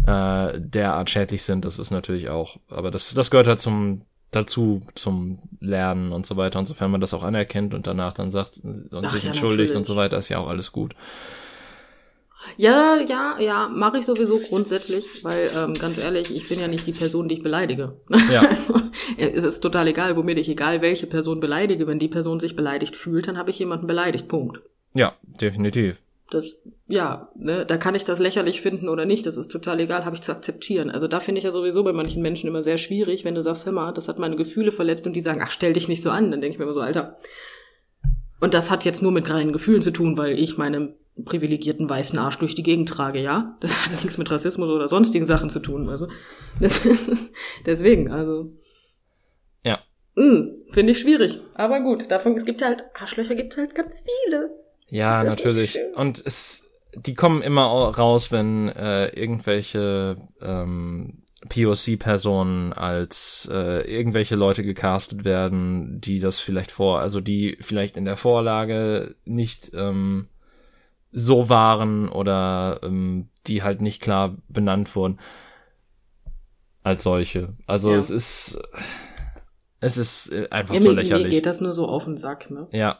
[0.05, 1.65] äh, derart schädlich sind.
[1.65, 4.01] Das ist natürlich auch, aber das das gehört halt zum
[4.31, 6.59] dazu zum Lernen und so weiter.
[6.59, 9.71] Und sofern man das auch anerkennt und danach dann sagt und Ach sich ja, entschuldigt
[9.71, 9.87] und natürlich.
[9.87, 10.95] so weiter, ist ja auch alles gut.
[12.57, 16.85] Ja, ja, ja, mache ich sowieso grundsätzlich, weil ähm, ganz ehrlich, ich bin ja nicht
[16.87, 17.97] die Person, die ich beleidige.
[18.31, 18.43] Ja.
[18.53, 18.79] Also,
[19.17, 21.87] es ist total egal, womit ich egal welche Person beleidige.
[21.87, 24.27] Wenn die Person sich beleidigt fühlt, dann habe ich jemanden beleidigt.
[24.27, 24.61] Punkt.
[24.93, 26.01] Ja, definitiv.
[26.29, 26.55] Das,
[26.87, 30.15] ja, ne, da kann ich das lächerlich finden oder nicht, das ist total egal, habe
[30.15, 30.89] ich zu akzeptieren.
[30.89, 33.65] Also da finde ich ja sowieso bei manchen Menschen immer sehr schwierig, wenn du sagst,
[33.65, 36.09] hör mal, das hat meine Gefühle verletzt und die sagen, ach, stell dich nicht so
[36.09, 37.17] an, dann denke ich mir immer so, Alter.
[38.43, 42.19] Und das hat jetzt nur mit reinen Gefühlen zu tun, weil ich meinen privilegierten weißen
[42.19, 43.55] Arsch durch die Gegend trage, ja?
[43.61, 46.09] Das hat nichts mit Rassismus oder sonstigen Sachen zu tun, also.
[46.59, 47.31] Das ist,
[47.65, 48.51] deswegen, also.
[49.63, 49.79] Ja.
[50.15, 51.39] Mm, Finde ich schwierig.
[51.53, 54.49] Aber gut, davon, es gibt halt, Arschlöcher gibt halt ganz viele.
[54.89, 55.79] Ja, natürlich.
[55.95, 64.35] Und es, die kommen immer au- raus, wenn äh, irgendwelche ähm, POC-Personen als äh, irgendwelche
[64.35, 70.27] Leute gecastet werden, die das vielleicht vor, also die vielleicht in der Vorlage nicht ähm,
[71.11, 75.19] so waren oder ähm, die halt nicht klar benannt wurden
[76.81, 77.53] als solche.
[77.67, 77.97] Also Ja.
[77.97, 78.59] es ist
[79.79, 81.29] es ist äh, einfach Ja, so mir, mir lächerlich.
[81.29, 82.67] geht das nur so auf den Sack, ne?
[82.71, 82.99] ja,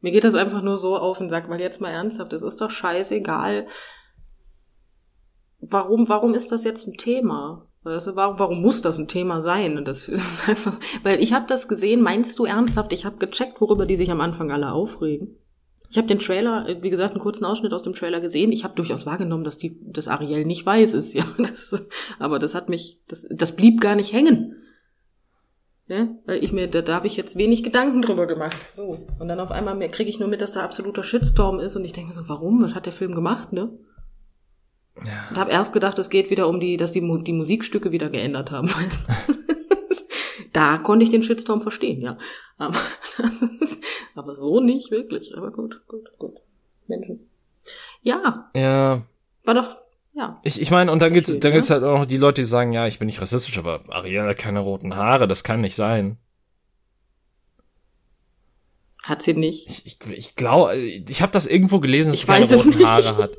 [0.00, 2.60] Mir geht das einfach nur so auf den Sack, weil jetzt mal ernsthaft, es ist
[2.60, 3.66] doch scheißegal.
[5.60, 7.66] Warum, warum ist das jetzt ein Thema?
[7.84, 9.84] Weißt du, warum, warum muss das ein Thema sein?
[9.84, 12.92] Das ist einfach, weil ich habe das gesehen, meinst du ernsthaft?
[12.92, 15.36] Ich habe gecheckt, worüber die sich am Anfang alle aufregen.
[15.90, 18.52] Ich habe den Trailer, äh, wie gesagt, einen kurzen Ausschnitt aus dem Trailer gesehen.
[18.52, 21.24] Ich habe durchaus wahrgenommen, dass die, dass Ariel nicht weiß ist, ja.
[21.38, 21.86] Das,
[22.18, 24.56] aber das hat mich, das, das blieb gar nicht hängen.
[25.86, 26.18] Ne?
[26.26, 28.62] Weil ich mir, da, da habe ich jetzt wenig Gedanken drüber gemacht.
[28.74, 29.06] So.
[29.18, 31.94] Und dann auf einmal kriege ich nur mit, dass da absoluter Shitstorm ist und ich
[31.94, 32.62] denke so, warum?
[32.62, 33.70] Was hat der Film gemacht, ne?
[35.06, 35.28] Ja.
[35.30, 38.50] Und habe erst gedacht, es geht wieder um die, dass die, die Musikstücke wieder geändert
[38.50, 38.70] haben.
[40.52, 42.18] Da konnte ich den Shitstorm verstehen, ja.
[42.56, 42.76] Aber,
[44.14, 45.36] aber so nicht wirklich.
[45.36, 46.40] Aber gut, gut, gut.
[46.88, 47.28] Menschen.
[48.02, 49.02] Ja, ja,
[49.44, 49.76] war doch,
[50.14, 50.40] ja.
[50.42, 51.56] Ich, ich meine, und dann gibt's, dann ne?
[51.56, 54.22] gibt's halt auch noch die Leute, die sagen, ja, ich bin nicht rassistisch, aber Ariel
[54.22, 56.16] hat keine roten Haare, das kann nicht sein.
[59.04, 59.68] Hat sie nicht.
[59.68, 62.86] Ich, ich, ich glaube, ich habe das irgendwo gelesen, dass Ich sie keine roten.
[62.86, 63.30] Haare hat.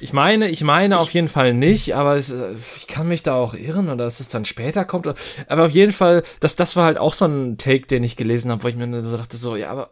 [0.00, 3.34] Ich meine, ich meine auf jeden Fall nicht, aber es, äh, ich kann mich da
[3.34, 5.06] auch irren oder dass es dann später kommt.
[5.48, 8.50] Aber auf jeden Fall, das, das war halt auch so ein Take, den ich gelesen
[8.50, 9.90] habe, wo ich mir so dachte, so, ja, aber,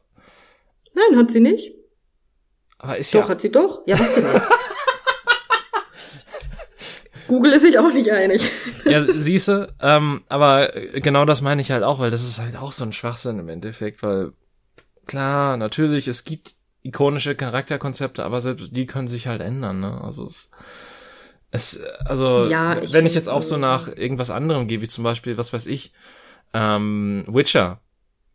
[0.95, 1.73] Nein, hat sie nicht.
[2.79, 3.83] aber ist Doch, ja, hat sie doch.
[3.87, 4.25] Ja, was denn?
[7.27, 8.51] Google ist sich auch nicht einig.
[8.85, 12.73] ja, siehste, ähm, aber genau das meine ich halt auch, weil das ist halt auch
[12.73, 14.33] so ein Schwachsinn im Endeffekt, weil
[15.07, 16.53] klar, natürlich, es gibt
[16.85, 20.01] ikonische Charakterkonzepte, aber selbst die können sich halt ändern, ne?
[20.03, 20.51] Also es,
[21.51, 25.05] es also Ja, ich wenn ich jetzt auch so nach irgendwas anderem gehe, wie zum
[25.05, 25.93] Beispiel, was weiß ich,
[26.53, 27.81] ähm, Witcher,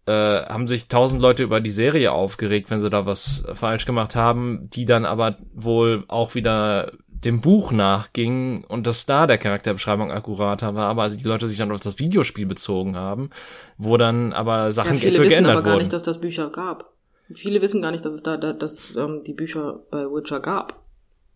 [0.06, 0.12] äh,
[0.46, 4.68] haben sich tausend Leute über die Serie aufgeregt, wenn sie da was falsch gemacht haben,
[4.74, 10.74] die dann aber wohl auch wieder dem Buch nachging und dass da der Charakterbeschreibung akkurater
[10.74, 13.30] war, aber also die Leute sich dann auf das Videospiel bezogen haben,
[13.78, 15.84] wo dann aber Ja, Sachen viele für wissen geändert aber gar wurden.
[15.84, 16.94] nicht, dass das Bücher gab.
[17.36, 20.84] Viele wissen gar nicht, dass es da, da dass ähm, die Bücher bei Witcher gab.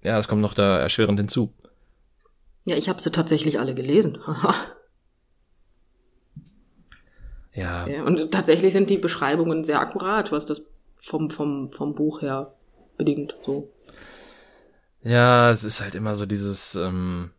[0.02, 1.54] ja, das kommt noch da erschwerend hinzu.
[2.66, 4.18] Ja, ich habe sie tatsächlich alle gelesen.
[7.56, 10.66] Ja, ja, und tatsächlich sind die Beschreibungen sehr akkurat, was das
[11.00, 12.56] vom, vom, vom Buch her
[12.98, 13.36] bedingt.
[13.46, 13.72] So.
[15.04, 17.30] Ja, es ist halt immer so dieses, ähm,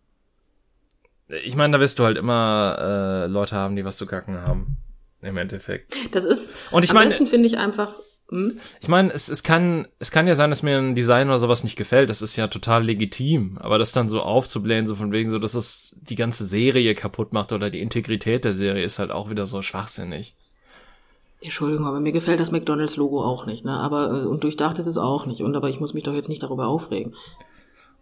[1.29, 2.77] ich meine, da wirst du halt immer
[3.25, 4.77] äh, Leute haben, die was zu kacken haben.
[5.21, 5.97] Im Endeffekt.
[6.15, 7.95] Das ist, Und ich am meine- besten finde ich einfach,
[8.81, 11.63] Ich meine, es, es kann, es kann ja sein, dass mir ein Design oder sowas
[11.63, 12.11] nicht gefällt.
[12.11, 13.59] Das ist ja total legitim.
[13.61, 17.33] Aber das dann so aufzublähen, so von wegen so, dass es die ganze Serie kaputt
[17.33, 20.35] macht oder die Integrität der Serie ist halt auch wieder so schwachsinnig.
[21.41, 23.79] Entschuldigung, aber mir gefällt das McDonalds-Logo auch nicht, ne?
[23.79, 25.43] Aber, äh, und durchdacht ist es auch nicht.
[25.43, 27.15] Und aber ich muss mich doch jetzt nicht darüber aufregen.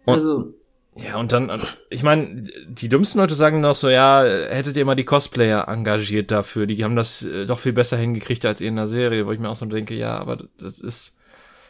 [0.05, 0.53] Und- Also,
[0.95, 4.95] Ja, und dann, ich meine, die dümmsten Leute sagen noch so, ja, hättet ihr mal
[4.95, 8.75] die Cosplayer engagiert dafür, die haben das äh, doch viel besser hingekriegt als ihr in
[8.75, 11.17] der Serie, wo ich mir auch so denke, ja, aber das ist,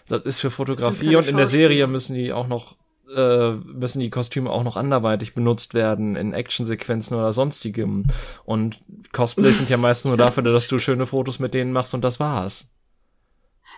[0.10, 2.76] das ist für Fotografie und in der Serie müssen die auch noch,
[3.16, 8.06] äh, müssen die Kostüme auch noch anderweitig benutzt werden, in Actionsequenzen oder sonstigem.
[8.44, 8.82] Und
[9.14, 12.20] Cosplays sind ja meistens nur dafür, dass du schöne Fotos mit denen machst und das
[12.20, 12.74] war's.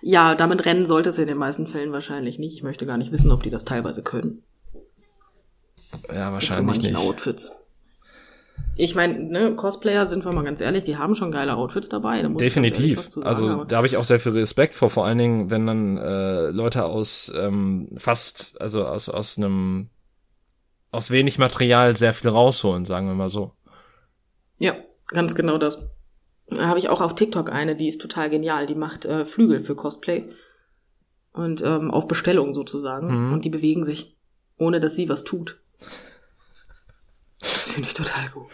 [0.01, 2.55] Ja, damit rennen sollte es in den meisten Fällen wahrscheinlich nicht.
[2.55, 4.43] Ich möchte gar nicht wissen, ob die das teilweise können.
[6.13, 6.97] Ja, so wahrscheinlich manchen nicht.
[6.97, 7.51] Outfits.
[8.77, 12.21] Ich meine, ne, Cosplayer sind wir mal ganz ehrlich, die haben schon geile Outfits dabei.
[12.21, 13.01] Da Definitiv.
[13.09, 15.49] zu sagen, Also aber- da habe ich auch sehr viel Respekt vor, vor allen Dingen,
[15.49, 19.89] wenn dann äh, Leute aus ähm, fast, also aus aus einem
[20.91, 23.51] aus wenig Material sehr viel rausholen, sagen wir mal so.
[24.57, 24.75] Ja,
[25.07, 25.89] ganz genau das.
[26.47, 28.65] Da habe ich auch auf TikTok eine, die ist total genial.
[28.65, 30.29] Die macht äh, Flügel für Cosplay.
[31.33, 33.27] Und ähm, auf Bestellung sozusagen.
[33.27, 33.33] Mhm.
[33.33, 34.15] Und die bewegen sich,
[34.57, 35.59] ohne dass sie was tut.
[37.39, 38.51] Das finde ich total gut.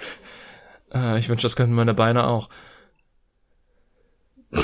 [0.93, 2.49] Äh, ich wünsche, das könnten meine Beine auch.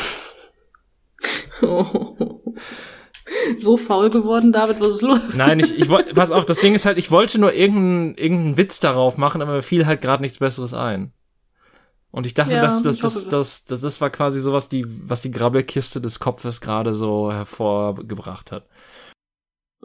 [3.60, 5.38] so faul geworden, David, was ist los?
[5.38, 8.58] Nein, ich, ich wollte, pass auf, das Ding ist halt, ich wollte nur irgendeinen irgendeinen
[8.58, 11.14] Witz darauf machen, aber mir fiel halt gerade nichts Besseres ein.
[12.12, 15.22] Und ich dachte, Ja, dass das, das, das, das, das war quasi sowas, die, was
[15.22, 18.68] die Grabbelkiste des Kopfes gerade so hervorgebracht hat.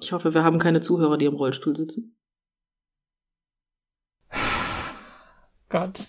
[0.00, 2.16] Ich hoffe, wir haben keine Zuhörer, die im Rollstuhl sitzen.
[5.72, 6.06] Gott.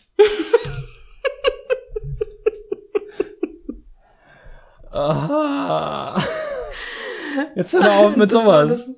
[4.91, 6.21] ah.
[7.56, 8.69] Jetzt hör doch auf mit Das sowas.
[8.69, 8.89] das-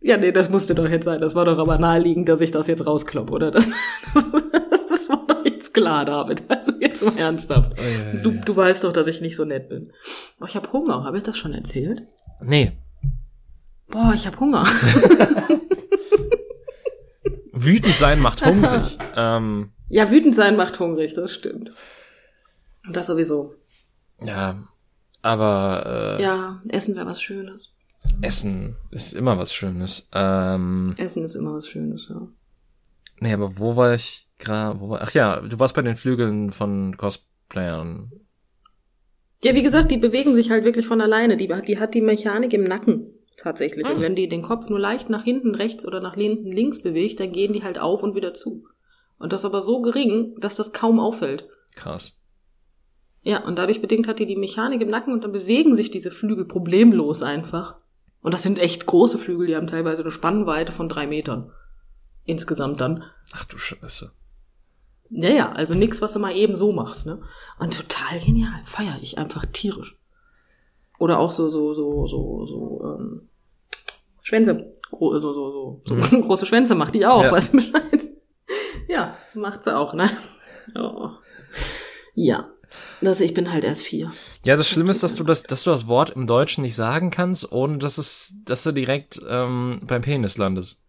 [0.00, 1.20] Ja, nee, das musste doch jetzt sein.
[1.20, 3.50] Das war doch aber naheliegend, dass ich das jetzt rauskloppe, oder?
[3.50, 3.66] Das,
[4.88, 6.42] das war doch jetzt klar, David.
[6.48, 7.72] Also jetzt mal ernsthaft.
[8.22, 9.92] Du, du weißt doch, dass ich nicht so nett bin.
[10.38, 11.04] Boah, ich habe Hunger.
[11.04, 12.02] Habe ich das schon erzählt?
[12.42, 12.72] Nee.
[13.88, 14.64] Boah, ich habe Hunger.
[17.52, 18.98] Wütend sein macht hungrig.
[19.16, 21.70] ähm, Ja, wütend sein macht hungrig, das stimmt.
[22.90, 23.54] Das sowieso.
[24.20, 24.66] ja,
[25.22, 27.76] aber äh, Ja, Essen wäre was Schönes.
[28.20, 30.08] Essen ist immer was Schönes.
[30.12, 32.26] Ähm, Essen ist immer was Schönes, ja.
[33.20, 34.80] nee, aber wo war ich gerade?
[34.80, 38.10] War, ach ja, du warst bei den Flügeln von Cosplayern.
[39.44, 41.36] Ja, wie gesagt, die bewegen sich halt wirklich von alleine.
[41.36, 43.86] Die, die hat die Mechanik im Nacken tatsächlich.
[43.86, 43.94] Hm.
[43.94, 47.20] Und wenn die den Kopf nur leicht nach hinten rechts oder nach hinten links bewegt,
[47.20, 48.64] dann gehen die halt auf und wieder zu.
[49.18, 51.48] Und das aber so gering, dass das kaum auffällt.
[51.74, 52.18] Krass.
[53.22, 56.10] Ja, und dadurch bedingt hat die die Mechanik im Nacken und dann bewegen sich diese
[56.10, 57.76] Flügel problemlos einfach.
[58.22, 61.50] Und das sind echt große Flügel, die haben teilweise eine Spannweite von drei Metern.
[62.24, 63.04] Insgesamt dann.
[63.34, 64.12] Ach du Scheiße.
[65.10, 67.22] Ja, ja, also nix, was du mal eben so machst, ne?
[67.58, 68.60] Und total genial.
[68.64, 69.96] Feier ich einfach tierisch.
[70.98, 73.28] Oder auch so, so, so, so, so, ähm,
[74.22, 74.74] Schwänze.
[74.90, 77.32] Gro so, so, so, so große Schwänze macht die auch, Ja.
[77.32, 78.00] weißt du Bescheid?
[78.88, 80.10] Ja, macht sie auch, ne?
[80.78, 81.10] Oh.
[82.14, 82.48] Ja.
[83.02, 84.10] Das, ich bin halt erst vier.
[84.46, 87.10] Ja, das Schlimme ist, dass du das, dass du das Wort im Deutschen nicht sagen
[87.10, 90.80] kannst, ohne dass es, dass du direkt ähm, beim Penis landest.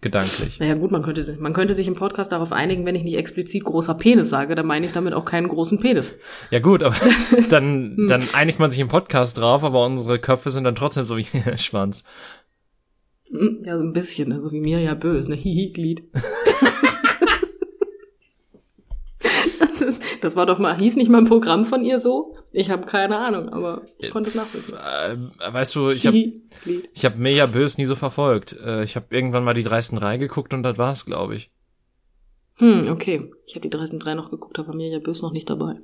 [0.00, 0.60] Gedanklich.
[0.60, 3.16] Naja, gut, man könnte, sich- man könnte sich im Podcast darauf einigen, wenn ich nicht
[3.16, 6.18] explizit großer Penis sage, dann meine ich damit auch keinen großen Penis.
[6.50, 6.94] Ja gut, aber
[7.50, 11.16] dann, dann einigt man sich im Podcast drauf, aber unsere Köpfe sind dann trotzdem so
[11.16, 11.24] wie
[11.56, 12.04] Schwanz.
[13.34, 14.40] Hm, Ja, so ein bisschen, ne?
[14.40, 15.36] so wie mir ja böse, ne?
[15.36, 16.04] Hihi-Glied.
[19.80, 22.36] das, das war doch mal, hieß nicht mal ein Programm von ihr so?
[22.52, 24.78] Ich habe keine Ahnung, aber ich konnte es nachvollziehen.
[25.04, 28.56] Ähm, weißt du, ich habe ich hab Meja Bös nie so verfolgt.
[28.64, 31.50] Äh, ich habe irgendwann mal die dreisten drei geguckt und das war's, glaube ich.
[32.58, 33.32] Hm, okay.
[33.46, 35.80] Ich habe die 303 noch geguckt, aber mir ja böse noch nicht dabei.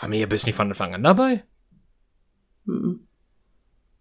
[0.00, 1.44] War Meja Bös nicht von Anfang an dabei?
[2.64, 3.06] Mhm.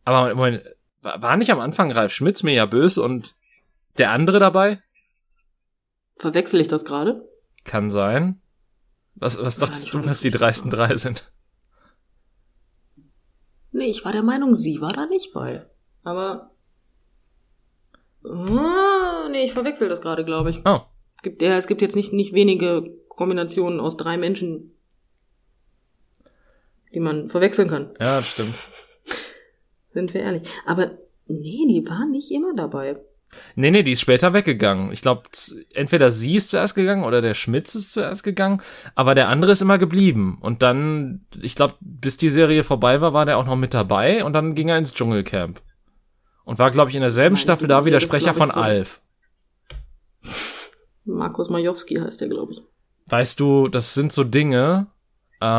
[0.05, 0.63] Aber Moment,
[1.05, 3.35] war, nicht am Anfang Ralf Schmitz, Meja Bös und
[3.97, 4.81] der andere dabei?
[6.17, 7.27] Verwechsel ich das gerade?
[7.63, 8.41] Kann sein.
[9.15, 11.31] Was, was Ja, dachtest du, was die dreisten drei sind?
[13.71, 15.65] Nee, ich war der Meinung, sie war da nicht bei.
[16.03, 16.51] Aber.
[18.23, 20.65] Ah, nee, ich verwechsel das gerade, glaube ich.
[20.65, 20.81] Oh,
[21.17, 24.71] Es gibt, ja, es gibt jetzt nicht, nicht wenige Kombinationen aus drei Menschen,
[26.93, 27.93] die man verwechseln kann.
[27.99, 28.55] ja, das stimmt.
[29.95, 30.47] Sind wir ehrlich.
[30.67, 30.91] Aber
[31.25, 32.97] nee, die war nicht immer dabei.
[33.55, 34.91] Nee, nee, die ist später weggegangen.
[34.91, 35.23] Ich glaube,
[35.73, 38.61] entweder sie ist zuerst gegangen oder der Schmitz ist zuerst gegangen,
[38.93, 40.37] aber der andere ist immer geblieben.
[40.41, 44.23] Und dann, ich glaube, bis die Serie vorbei war, war der auch noch mit dabei
[44.23, 45.61] und dann ging er ins Dschungelcamp.
[46.43, 49.01] Und war, glaube ich, in derselben meine, Staffel da wie der Sprecher ich, von- Alf.
[51.05, 52.61] Markus Majowski heißt der, glaube ich.
[53.07, 54.87] Weißt du, das sind so Dinge,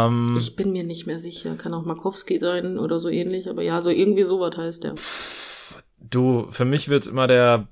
[0.07, 1.55] ähm, Ich bin mir nicht mehr sicher.
[1.57, 3.49] Kann auch Markowski sein oder so ähnlich.
[3.49, 4.95] Aber ja, so irgendwie sowas heißt der.
[5.99, 7.68] du, für mich wird's immer der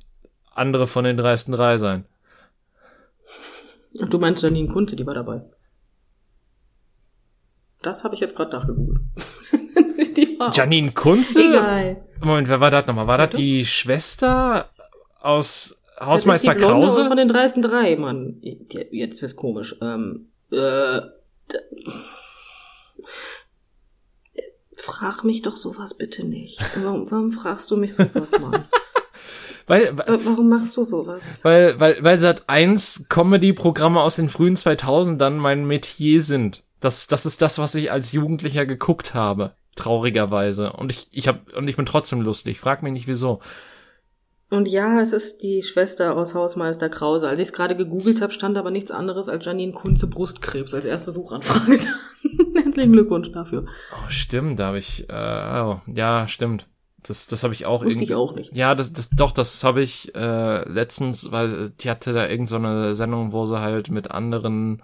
[0.54, 2.04] andere von den dreisten drei sein.
[4.02, 5.42] Ach, du meinst Janine Kunze, die war dabei.
[7.82, 9.00] Das habe ich jetzt gerade nachgegoogelt.
[10.16, 11.40] die war auch- Janine Kunze?
[11.44, 12.04] Egal.
[12.20, 13.06] Moment, wer war das nochmal?
[13.06, 14.70] War das die Schwester
[15.20, 17.06] aus Das Hausmeister ist die Blonde Krause?
[17.06, 18.38] von den dreisten drei, Mann.
[18.40, 19.76] Jetzt wird's komisch.
[19.82, 21.00] Ähm, äh,
[24.76, 26.60] Frag mich doch sowas bitte nicht.
[26.76, 28.68] Warum, warum fragst du mich sowas mal?
[29.66, 31.42] Weil, warum machst du sowas?
[31.42, 36.64] Weil, weil, weil seit eins Comedy-Programme aus den frühen 2000ern mein Metier sind.
[36.80, 39.54] Das, das ist das, was ich als Jugendlicher geguckt habe.
[39.74, 40.74] Traurigerweise.
[40.74, 42.60] Und ich, ich hab, und ich bin trotzdem lustig.
[42.60, 43.40] Frag mich nicht wieso.
[44.54, 47.28] Und ja, es ist die Schwester aus Hausmeister Krause.
[47.28, 50.84] Als ich es gerade gegoogelt habe, stand aber nichts anderes als Janine Kunze Brustkrebs als
[50.84, 51.78] erste Suchanfrage.
[52.54, 53.64] Herzlichen Glückwunsch dafür.
[53.92, 56.68] Oh, stimmt, da habe ich, äh, oh, ja, stimmt.
[57.02, 58.04] Das, das habe ich auch Wusste irgendwie.
[58.04, 58.56] ich auch nicht.
[58.56, 62.94] Ja, das, das, doch, das habe ich äh, letztens, weil die hatte da irgendeine so
[62.94, 64.82] Sendung, wo sie halt mit anderen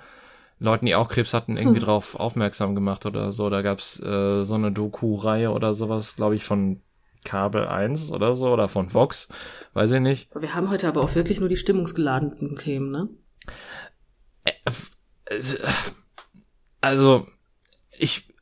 [0.59, 1.87] Leuten, die auch Krebs hatten, irgendwie Hm.
[1.87, 3.49] drauf aufmerksam gemacht oder so.
[3.49, 6.83] Da gab's äh, so eine Doku-Reihe oder sowas, glaube ich, von
[7.25, 9.29] Kabel 1 oder so oder von Vox,
[9.75, 10.31] weiß ich nicht.
[10.35, 13.09] Wir haben heute aber auch wirklich nur die stimmungsgeladensten Themen, ne?
[16.81, 17.27] Also,
[17.99, 18.33] ich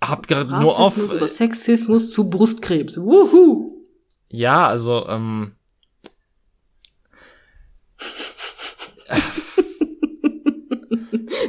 [0.00, 0.96] hab gerade nur auf.
[0.96, 2.98] Über Sexismus zu Brustkrebs.
[2.98, 3.86] Wuhu!
[4.28, 5.56] Ja, also, ähm.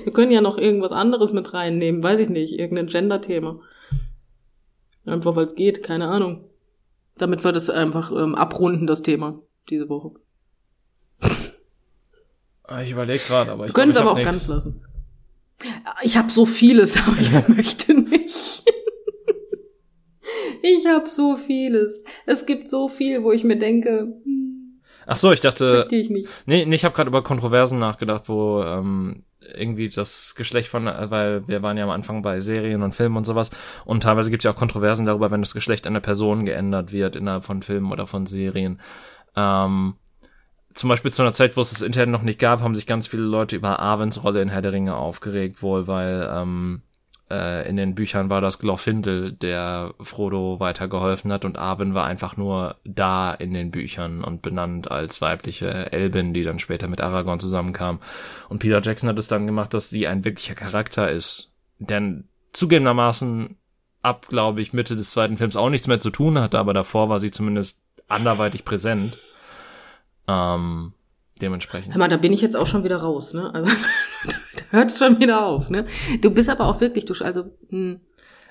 [0.04, 3.62] Wir können ja noch irgendwas anderes mit reinnehmen, weiß ich nicht, irgendein Gender-Thema.
[5.06, 6.50] Einfach weil es geht, keine Ahnung.
[7.18, 9.40] Damit wir das einfach ähm, abrunden, das Thema,
[9.70, 10.12] diese Woche.
[12.64, 14.48] Ah, Ich überlege gerade, aber ich können es aber auch hab ganz nix.
[14.48, 14.86] lassen.
[16.02, 18.64] Ich habe so vieles, aber ich möchte nicht.
[20.62, 22.04] Ich habe so vieles.
[22.26, 26.30] Es gibt so viel, wo ich mir denke, hm, Ach so, ich dachte, ich nicht.
[26.46, 29.26] nee, nee ich habe gerade über Kontroversen nachgedacht, wo ähm,
[29.56, 33.18] irgendwie das Geschlecht von, äh, weil wir waren ja am Anfang bei Serien und Filmen
[33.18, 33.52] und sowas
[33.86, 37.16] und teilweise gibt es ja auch Kontroversen darüber, wenn das Geschlecht einer Person geändert wird
[37.16, 38.80] innerhalb von Filmen oder von Serien.
[39.36, 39.96] Ähm,
[40.74, 43.08] zum Beispiel zu einer Zeit, wo es das Internet noch nicht gab, haben sich ganz
[43.08, 46.82] viele Leute über Arwens Rolle in Herr der Ringe aufgeregt, wohl, weil ähm,
[47.30, 52.38] äh, in den Büchern war das Glorfindel, der Frodo weitergeholfen hat und Arwen war einfach
[52.38, 57.40] nur da in den Büchern und benannt als weibliche Elbin, die dann später mit Aragorn
[57.40, 58.00] zusammenkam.
[58.50, 63.58] Und Peter Jackson hat es dann gemacht, dass sie ein wirklicher Charakter ist, denn zugegebenermaßen
[64.02, 67.10] ab, glaube ich, Mitte des zweiten Films auch nichts mehr zu tun hatte, aber davor
[67.10, 69.18] war sie zumindest anderweitig präsent.
[70.28, 70.94] Ähm,
[71.42, 71.94] dementsprechend.
[71.94, 73.54] Hör mal, da bin ich jetzt auch schon wieder raus, ne?
[73.54, 73.72] Also
[74.56, 75.86] da hört's schon wieder auf, ne?
[76.22, 78.00] Du bist aber auch wirklich, du, also hm,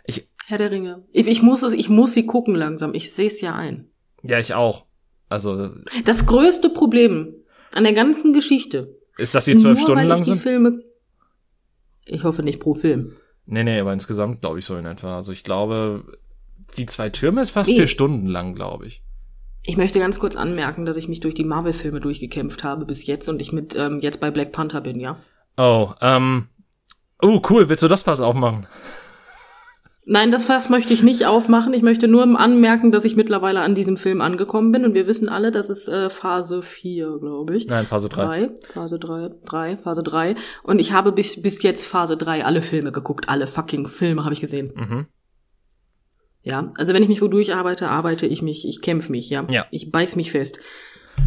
[0.05, 1.05] Ich, Herr der Ringe.
[1.13, 2.95] Ich, ich muss es, ich muss sie gucken langsam.
[2.95, 3.89] Ich sehe es ja ein.
[4.23, 4.87] ja, ich auch.
[5.29, 5.71] Also,
[6.05, 7.35] Das größte Problem
[7.75, 8.99] an der ganzen Geschichte.
[9.17, 10.41] ist das die zwölf Stunden weil lang ich die sind?
[10.41, 10.83] Filme.
[12.05, 13.17] Ich hoffe nicht pro Film.
[13.47, 15.17] Nee, nee, aber insgesamt glaube ich so in etwa.
[15.17, 16.05] Also ich glaube,
[16.77, 17.77] die zwei Türme ist fast Nee.
[17.77, 19.03] vier Stunden lang, glaube ich.
[19.65, 23.29] Ich möchte ganz kurz anmerken, dass ich mich durch die Marvel-Filme durchgekämpft habe bis jetzt
[23.29, 25.19] und ich mit ähm, jetzt bei Black Panther bin, ja.
[25.57, 26.49] Oh, ähm.
[27.21, 28.67] Oh, cool, willst du das Fass aufmachen?
[30.05, 31.73] Nein, das Fass möchte ich nicht aufmachen.
[31.75, 35.29] Ich möchte nur anmerken, dass ich mittlerweile an diesem Film angekommen bin und wir wissen
[35.29, 37.67] alle, das ist äh, Phase 4, glaube ich.
[37.67, 38.25] Nein, Phase 3.
[38.25, 40.35] Drei, Phase 3, 3, Phase 3.
[40.65, 43.29] Und ich habe bis, bis jetzt Phase 3 alle Filme geguckt.
[43.29, 44.73] Alle fucking Filme habe ich gesehen.
[44.75, 45.07] Mhm.
[46.43, 49.47] Ja, also wenn ich mich wodurch arbeite, arbeite ich mich, ich kämpfe mich, ja.
[49.49, 49.67] Ja.
[49.71, 50.59] Ich beiß mich fest.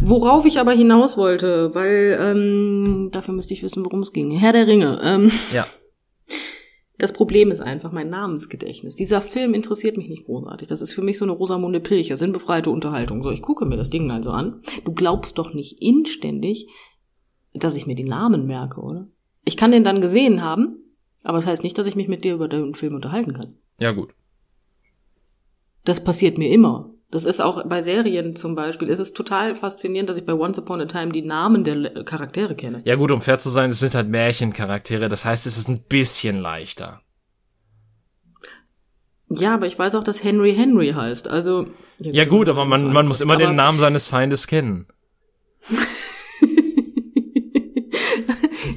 [0.02, 4.30] Worauf ich aber hinaus wollte, weil ähm, dafür müsste ich wissen, worum es ging.
[4.30, 5.00] Herr der Ringe.
[5.02, 5.66] Ähm, Ja.
[6.98, 8.94] das Problem ist einfach mein Namensgedächtnis.
[8.94, 10.68] Dieser Film interessiert mich nicht großartig.
[10.68, 13.22] Das ist für mich so eine Rosamunde Pilcher, sinnbefreite Unterhaltung.
[13.22, 14.62] So, ich gucke mir das Ding also an.
[14.84, 16.68] Du glaubst doch nicht inständig,
[17.52, 19.08] dass ich mir die Namen merke, oder?
[19.44, 20.78] Ich kann den dann gesehen haben,
[21.22, 23.56] aber das heißt nicht, dass ich mich mit dir über den Film unterhalten kann.
[23.78, 24.14] Ja, gut.
[25.84, 26.90] Das passiert mir immer.
[27.10, 28.90] Das ist auch bei Serien zum Beispiel.
[28.90, 32.56] Es ist total faszinierend, dass ich bei Once Upon a Time die Namen der Charaktere
[32.56, 32.82] kenne.
[32.84, 35.82] Ja, gut, um fair zu sein, es sind halt Märchencharaktere, das heißt, es ist ein
[35.88, 37.00] bisschen leichter.
[39.28, 41.28] Ja, aber ich weiß auch, dass Henry Henry heißt.
[41.28, 41.66] Also
[41.98, 44.86] Ja, gut, aber man, man muss immer den Namen seines Feindes kennen.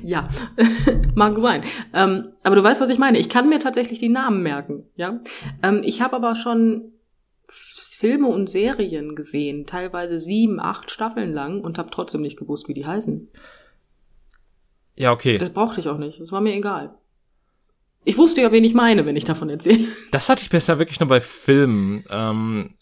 [0.09, 0.27] Ja,
[1.15, 1.63] mag sein.
[1.93, 3.19] Ähm, aber du weißt, was ich meine.
[3.19, 4.85] Ich kann mir tatsächlich die Namen merken.
[4.95, 5.19] Ja,
[5.61, 6.93] ähm, ich habe aber schon
[7.99, 12.73] Filme und Serien gesehen, teilweise sieben, acht Staffeln lang und habe trotzdem nicht gewusst, wie
[12.73, 13.27] die heißen.
[14.95, 15.37] Ja, okay.
[15.37, 16.17] Das brauchte ich auch nicht.
[16.21, 16.97] Das war mir egal.
[18.05, 19.85] Ich wusste ja, wen ich meine, wenn ich davon erzähle.
[20.11, 22.05] Das hatte ich bisher wirklich nur bei Filmen.
[22.09, 22.75] Ähm,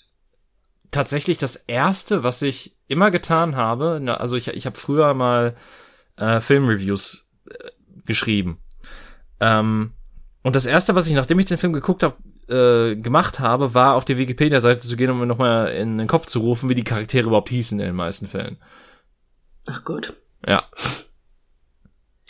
[0.92, 5.56] tatsächlich das erste, was ich immer getan habe, also ich, ich habe früher mal
[6.18, 7.72] äh, Filmreviews äh,
[8.06, 8.60] geschrieben.
[9.40, 9.94] Ähm,
[10.44, 12.18] und das erste, was ich, nachdem ich den Film geguckt habe,
[12.50, 16.26] äh, gemacht habe, war auf die Wikipedia-Seite zu gehen, um mir nochmal in den Kopf
[16.26, 18.58] zu rufen, wie die Charaktere überhaupt hießen in den meisten Fällen.
[19.68, 20.14] Ach Gott.
[20.46, 20.64] Ja.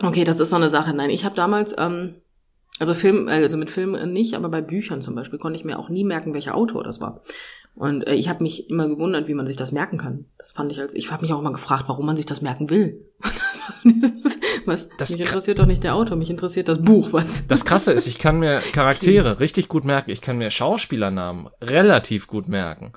[0.02, 0.94] Okay, das ist so eine Sache.
[0.94, 2.16] Nein, ich habe damals, ähm,
[2.80, 5.90] Also Film, also mit Filmen nicht, aber bei Büchern zum Beispiel konnte ich mir auch
[5.90, 7.24] nie merken, welcher Autor das war.
[7.78, 10.26] Und äh, ich habe mich immer gewundert, wie man sich das merken kann.
[10.40, 12.72] Das fand ich als ich habe mich auch immer gefragt, warum man sich das merken
[12.72, 13.06] will.
[14.66, 17.46] was, Das mich interessiert doch nicht der Autor, mich interessiert das Buch, was.
[17.46, 20.10] Das Krasse ist, ich kann mir Charaktere richtig gut merken.
[20.10, 22.94] Ich kann mir Schauspielernamen relativ gut merken.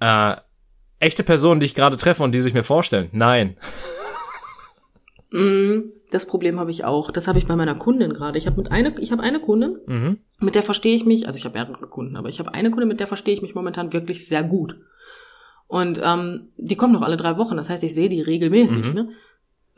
[0.00, 0.36] Äh,
[0.98, 3.08] echte Personen, die ich gerade treffe und die sich mir vorstellen.
[3.12, 3.56] Nein.
[5.32, 7.10] Mm, Das Problem habe ich auch.
[7.10, 8.36] Das habe ich bei meiner Kundin gerade.
[8.38, 10.18] Ich habe mit eine, ich habe eine Kundin, Mhm.
[10.40, 12.88] mit der verstehe ich mich, also ich habe mehrere Kunden, aber ich habe eine Kundin,
[12.88, 14.76] mit der verstehe ich mich momentan wirklich sehr gut.
[15.68, 18.86] Und ähm, die kommen noch alle drei Wochen, das heißt, ich sehe die regelmäßig.
[18.86, 18.94] Mhm.
[18.94, 19.08] Ne?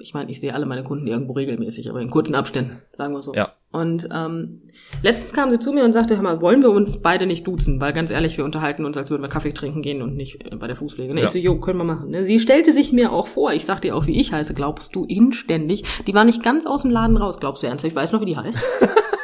[0.03, 3.23] Ich meine, ich sehe alle meine Kunden irgendwo regelmäßig, aber in kurzen Abständen, sagen wir
[3.23, 3.35] so.
[3.35, 3.53] Ja.
[3.71, 4.63] Und ähm,
[5.03, 7.81] letztens kam sie zu mir und sagte, hör mal, wollen wir uns beide nicht duzen?
[7.81, 10.57] Weil ganz ehrlich, wir unterhalten uns, als würden wir Kaffee trinken gehen und nicht äh,
[10.57, 11.15] bei der Fußpflege.
[11.15, 11.21] Ne?
[11.21, 11.27] Ja.
[11.27, 12.11] Ich so, jo, können wir machen.
[12.11, 12.25] Ne?
[12.25, 15.05] Sie stellte sich mir auch vor, ich sagte ihr auch, wie ich heiße, glaubst du
[15.05, 15.85] inständig?
[16.07, 17.93] Die war nicht ganz aus dem Laden raus, glaubst du ernsthaft?
[17.93, 18.61] Ich weiß noch, wie die heißt.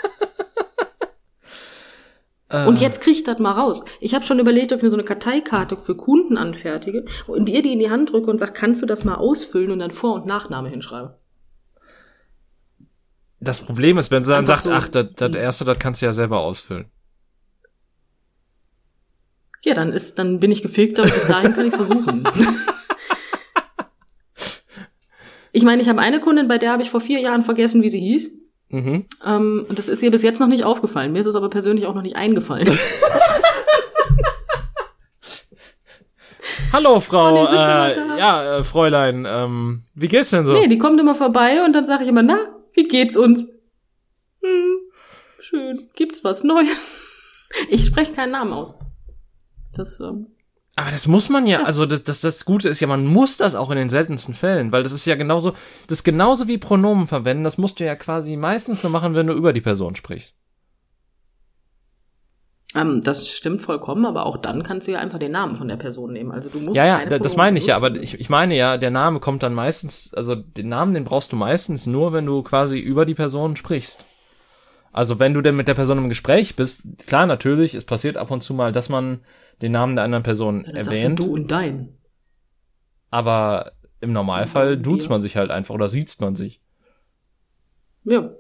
[2.50, 3.84] Äh, Und jetzt kriegt das mal raus.
[4.00, 7.62] Ich habe schon überlegt, ob ich mir so eine Karteikarte für Kunden anfertige und ihr
[7.62, 10.14] die in die Hand drücke und sage, kannst du das mal ausfüllen und dann Vor-
[10.14, 11.18] und Nachname hinschreibe.
[13.40, 15.00] Das Problem ist, wenn sie dann Einfach sagt, so.
[15.00, 16.86] ach, das, das erste, das kannst du ja selber ausfüllen.
[19.62, 22.26] Ja, dann ist, dann bin ich gefickt, aber bis dahin kann ich versuchen.
[25.52, 27.90] ich meine, ich habe eine Kundin, bei der habe ich vor vier Jahren vergessen, wie
[27.90, 28.30] sie hieß.
[28.70, 29.06] Mhm.
[29.24, 31.12] Ähm, und das ist ihr bis jetzt noch nicht aufgefallen.
[31.12, 32.68] Mir ist es aber persönlich auch noch nicht eingefallen.
[36.72, 40.52] Hallo, Frau, Oh, äh, ja, äh, Fräulein, ähm, wie geht's denn so?
[40.52, 42.38] Nee, die kommt immer vorbei und dann sage ich immer, na,
[42.74, 43.48] wie geht's uns?
[44.42, 44.76] Hm,
[45.40, 45.88] schön.
[45.94, 47.04] Gibt's was Neues?
[47.70, 48.78] Ich spreche keinen Namen aus.
[49.74, 50.26] Das, ähm,
[50.78, 53.56] Aber das muss man ja, also das, das, das Gute ist ja, man muss das
[53.56, 55.50] auch in den seltensten Fällen, weil das ist ja genauso,
[55.88, 59.26] das ist genauso wie Pronomen verwenden, das musst du ja quasi meistens nur machen, wenn
[59.26, 60.38] du über die Person sprichst.
[62.76, 65.78] ähm, das stimmt vollkommen, aber auch dann kannst du ja einfach den Namen von der
[65.78, 66.30] Person nehmen.
[66.30, 68.78] Also du musst Ja, ja, das Pronomen meine ich ja, aber ich, ich meine ja,
[68.78, 72.44] der Name kommt dann meistens, also den Namen, den brauchst du meistens nur, wenn du
[72.44, 74.04] quasi über die Person sprichst.
[74.92, 78.30] Also wenn du denn mit der Person im Gespräch bist, klar, natürlich, es passiert ab
[78.30, 79.20] und zu mal, dass man
[79.62, 81.98] den Namen der anderen Person Ja, erwähnt, du du und dein.
[83.10, 84.76] aber im Normalfall Ja.
[84.76, 86.60] duzt man sich halt einfach oder sieht man sich.
[88.04, 88.30] Ja.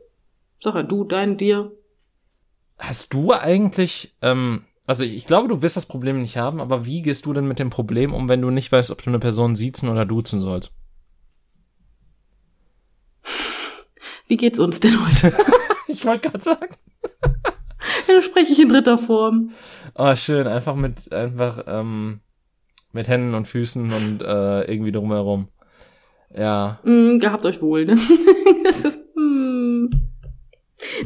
[0.60, 1.72] Sag ja, du, dein, dir.
[2.78, 7.02] Hast du eigentlich, ähm, also ich glaube, du wirst das Problem nicht haben, aber wie
[7.02, 9.54] gehst du denn mit dem Problem um, wenn du nicht weißt, ob du eine Person
[9.54, 10.72] siezen oder duzen sollst?
[14.28, 15.32] Wie geht's uns denn heute?
[15.98, 16.74] Ich wollte gerade sagen.
[18.06, 19.50] Dann spreche ich in dritter Form.
[19.96, 22.20] Oh, schön, einfach mit, einfach, ähm,
[22.92, 25.48] mit Händen und Füßen und äh, irgendwie drumherum.
[26.32, 26.78] Ja.
[26.84, 27.98] Mm, gehabt euch wohl, ne?
[28.64, 29.86] das ist, mm.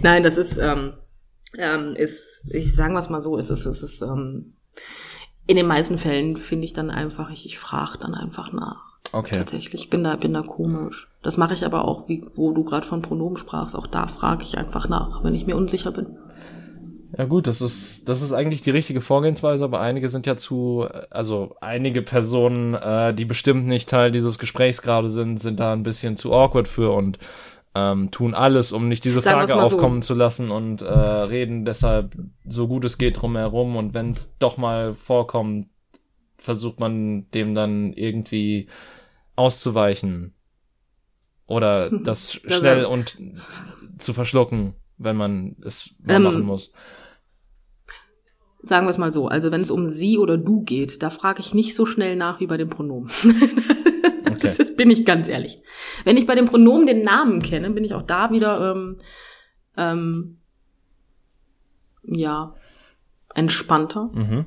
[0.03, 0.95] Nein, das ist, ähm,
[1.57, 4.57] ähm, ist, ich sagen wir es mal so, ist es, ist es, ähm,
[5.47, 8.91] in den meisten Fällen finde ich dann einfach, ich, ich frage dann einfach nach.
[9.11, 9.36] Okay.
[9.36, 11.09] Tatsächlich, ich bin da, bin da komisch.
[11.22, 14.44] Das mache ich aber auch, wie, wo du gerade von Pronomen sprachst, auch da frage
[14.44, 16.16] ich einfach nach, wenn ich mir unsicher bin.
[17.16, 20.86] Ja gut, das ist, das ist eigentlich die richtige Vorgehensweise, aber einige sind ja zu,
[21.11, 25.82] also einige Personen, äh, die bestimmt nicht Teil dieses Gesprächs gerade sind, sind da ein
[25.82, 27.18] bisschen zu awkward für und
[27.74, 29.76] ähm, tun alles, um nicht diese Sagen Frage mal so.
[29.76, 32.14] aufkommen zu lassen und äh, reden deshalb
[32.46, 35.66] so gut es geht drumherum und wenn es doch mal vorkommt,
[36.43, 38.68] versucht man dem dann irgendwie
[39.36, 40.34] auszuweichen
[41.47, 43.16] oder das schnell und
[43.99, 46.72] zu verschlucken, wenn man es Ähm, machen muss.
[48.64, 51.40] Sagen wir es mal so, also wenn es um sie oder du geht, da frage
[51.40, 53.11] ich nicht so schnell nach wie bei den Pronomen.
[54.40, 55.62] Das bin ich ganz ehrlich.
[56.05, 58.97] Wenn ich bei den Pronomen den Namen kenne, bin ich auch da wieder ähm,
[59.76, 60.38] ähm,
[62.03, 62.55] ja
[63.34, 64.11] entspannter.
[64.12, 64.47] Mhm.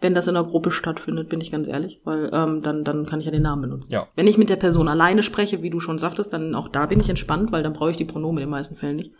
[0.00, 3.20] Wenn das in der Gruppe stattfindet, bin ich ganz ehrlich, weil ähm, dann dann kann
[3.20, 3.92] ich ja den Namen benutzen.
[3.92, 4.08] Ja.
[4.16, 7.00] Wenn ich mit der Person alleine spreche, wie du schon sagtest, dann auch da bin
[7.00, 9.12] ich entspannt, weil dann brauche ich die Pronomen in den meisten Fällen nicht.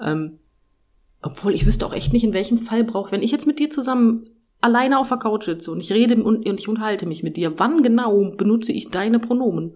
[0.00, 0.38] Ähm,
[1.22, 3.70] obwohl ich wüsste auch echt nicht, in welchem Fall brauche wenn ich jetzt mit dir
[3.70, 4.24] zusammen
[4.60, 7.58] alleine auf der Couch sitze und ich rede und, und ich unterhalte mich mit dir,
[7.58, 9.74] wann genau benutze ich deine Pronomen?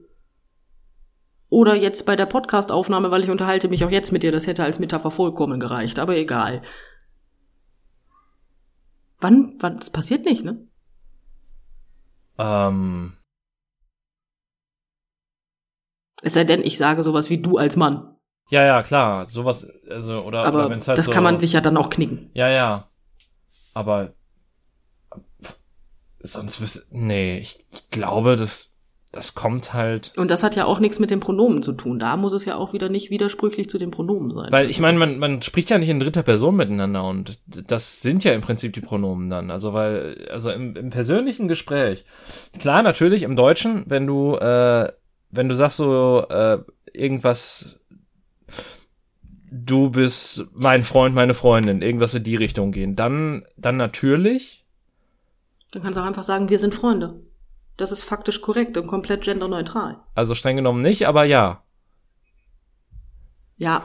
[1.49, 4.63] Oder jetzt bei der Podcast-Aufnahme, weil ich unterhalte mich auch jetzt mit dir, das hätte
[4.63, 6.63] als Metapher vollkommen gereicht, aber egal.
[9.21, 10.67] Wann, wann, das passiert nicht, ne?
[12.39, 13.17] Ähm,
[16.23, 18.17] Es sei denn, ich sage sowas wie du als Mann.
[18.51, 19.27] ja, ja, klar.
[19.27, 21.91] Sowas, also, oder, Aber oder wenn's halt das so, kann man sich ja dann auch
[21.91, 22.31] knicken.
[22.35, 22.89] Ja, ja.
[23.75, 24.13] Aber
[26.19, 28.70] sonst wüs nee, ich glaube, das
[29.13, 30.13] das kommt halt.
[30.17, 31.99] Und das hat ja auch nichts mit den Pronomen zu tun.
[31.99, 34.53] Da muss es ja auch wieder nicht widersprüchlich zu den Pronomen sein.
[34.53, 38.23] Weil ich meine, man, man spricht ja nicht in dritter Person miteinander und das sind
[38.23, 39.51] ja im Prinzip die Pronomen dann.
[39.51, 42.05] Also weil, also im, im persönlichen Gespräch,
[42.61, 44.93] klar, natürlich im Deutschen, wenn du, äh,
[45.31, 46.59] wenn du sagst so äh,
[46.93, 47.81] irgendwas,
[49.51, 54.65] du bist mein Freund, meine Freundin, irgendwas in die Richtung gehen, dann, dann natürlich.
[55.73, 57.15] Dann kannst du auch einfach sagen, wir sind Freunde.
[57.81, 59.97] Das ist faktisch korrekt und komplett genderneutral.
[60.15, 61.65] Also streng genommen nicht, aber ja.
[63.57, 63.83] Ja,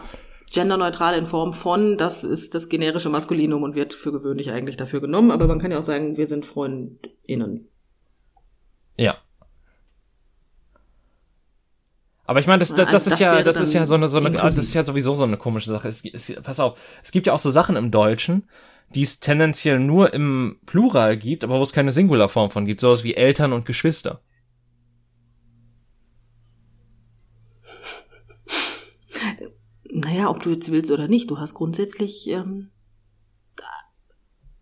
[0.51, 4.99] genderneutral in Form von, das ist das generische Maskulinum und wird für gewöhnlich eigentlich dafür
[4.99, 7.69] genommen, aber man kann ja auch sagen, wir sind FreundInnen.
[8.97, 9.15] Ja.
[12.25, 14.31] Aber ich meine, das, das, das, ist ja, das ist ja so eine, so eine,
[14.31, 15.87] das ist ja sowieso so eine komische Sache.
[15.87, 18.49] Es, es, pass auf, es gibt ja auch so Sachen im Deutschen,
[18.89, 23.03] die es tendenziell nur im Plural gibt, aber wo es keine Singularform von gibt, sowas
[23.03, 24.21] wie Eltern und Geschwister.
[29.91, 32.69] Naja, ob du jetzt willst oder nicht, du hast grundsätzlich ähm,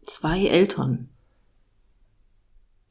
[0.05, 1.09] zwei Eltern.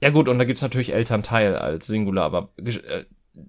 [0.00, 3.04] Ja gut, und da gibt's natürlich Elternteil als Singular, aber äh,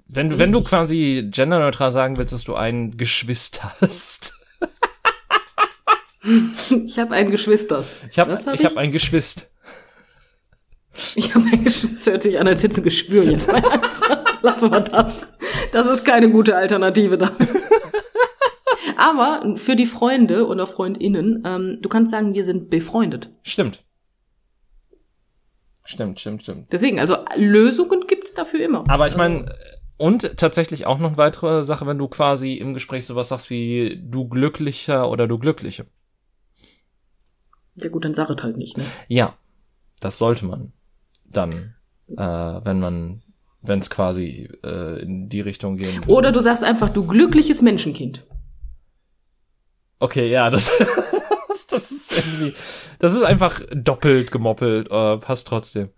[0.08, 4.43] wenn du, wenn du quasi genderneutral sagen willst, dass du ein Geschwister hast.
[6.86, 8.02] Ich habe ein Geschwisters.
[8.10, 9.50] Ich habe hab ich hab ein Geschwist.
[11.16, 12.12] Ich habe ein Geschwister.
[12.12, 13.62] Hört sich an, als hätte ein Geschwür jetzt mal.
[14.42, 15.34] Lassen wir das.
[15.72, 17.32] Das ist keine gute Alternative da.
[18.96, 23.32] Aber für die Freunde oder FreundInnen, ähm, du kannst sagen, wir sind befreundet.
[23.44, 23.84] Stimmt.
[25.84, 26.72] Stimmt, stimmt, stimmt.
[26.72, 28.86] Deswegen, also Lösungen gibt's dafür immer.
[28.88, 29.54] Aber ich meine,
[29.98, 34.02] und tatsächlich auch noch eine weitere Sache, wenn du quasi im Gespräch sowas sagst wie
[34.02, 35.86] du glücklicher oder du glückliche.
[37.76, 38.86] Ja gut, dann sag es halt nicht, ne?
[39.08, 39.36] Ja,
[40.00, 40.74] das sollte man
[41.26, 41.76] dann,
[42.10, 43.24] äh, wenn man,
[43.62, 46.14] wenn es quasi äh, in die Richtung gehen würde.
[46.14, 48.26] Oder du sagst einfach, du glückliches Menschenkind.
[50.00, 50.72] Okay, ja, das,
[51.70, 52.54] das ist irgendwie,
[53.00, 55.90] das ist einfach doppelt gemoppelt, äh, passt trotzdem.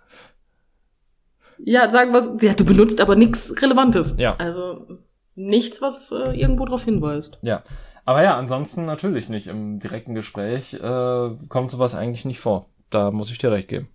[1.58, 4.16] Ja, sagen wir, ja, du benutzt aber nichts Relevantes.
[4.18, 4.36] Ja.
[4.38, 5.00] Also
[5.36, 7.40] nichts, was äh, irgendwo darauf hinweist.
[7.42, 7.64] Ja.
[8.06, 9.48] Aber ja, ansonsten natürlich nicht.
[9.48, 12.70] Im direkten Gespräch äh, kommt sowas eigentlich nicht vor.
[12.92, 13.90] Da muss ich dir recht geben.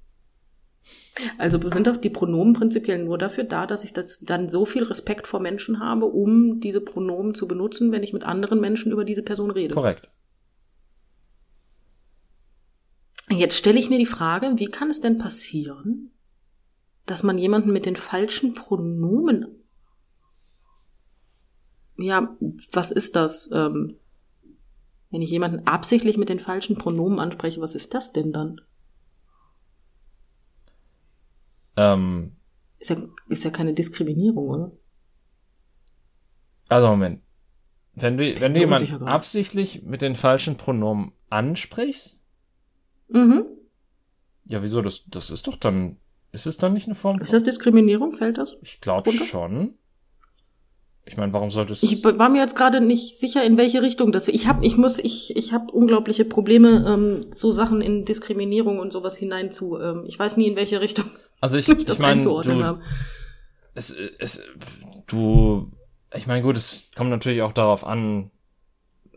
[1.38, 4.84] Also sind doch die Pronomen prinzipiell nur dafür da, dass ich das dann so viel
[4.84, 9.04] Respekt vor Menschen habe, um diese Pronomen zu benutzen, wenn ich mit anderen Menschen über
[9.04, 9.74] diese Person rede.
[9.74, 10.08] Korrekt.
[13.28, 16.10] Jetzt stelle ich mir die Frage, wie kann es denn passieren,
[17.06, 19.59] dass man jemanden mit den falschen Pronomen
[22.00, 22.36] ja,
[22.72, 23.50] was ist das?
[23.52, 23.96] Ähm,
[25.10, 28.60] wenn ich jemanden absichtlich mit den falschen Pronomen anspreche, was ist das denn dann?
[31.76, 32.36] Ähm,
[32.78, 32.96] ist, ja,
[33.28, 34.72] ist ja keine Diskriminierung, oder?
[36.68, 37.22] Also Moment.
[37.94, 42.18] Wenn du, wenn du jemanden absichtlich mit den falschen Pronomen ansprichst?
[43.08, 43.44] Mhm.
[44.44, 44.80] Ja, wieso?
[44.80, 45.96] Das, das ist doch dann,
[46.32, 47.24] ist es dann nicht eine Form von...
[47.24, 48.12] Ist das Diskriminierung?
[48.12, 48.56] Fällt das?
[48.62, 49.74] Ich glaube schon.
[51.04, 51.82] Ich meine, warum sollte es?
[51.82, 54.28] Ich war mir jetzt gerade nicht sicher, in welche Richtung das.
[54.28, 58.92] Ich habe, ich muss, ich, ich habe unglaubliche Probleme, ähm, so Sachen in Diskriminierung und
[58.92, 59.78] sowas hinein zu.
[59.78, 61.06] Ähm, ich weiß nie, in welche Richtung.
[61.42, 62.38] Also ich, ich, ich meine, du,
[63.72, 64.44] es, es,
[65.06, 65.72] du,
[66.14, 68.30] ich meine, gut, es kommt natürlich auch darauf an.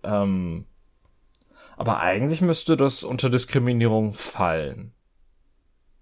[0.04, 0.64] Ähm,
[1.76, 4.94] aber eigentlich müsste das unter Diskriminierung fallen.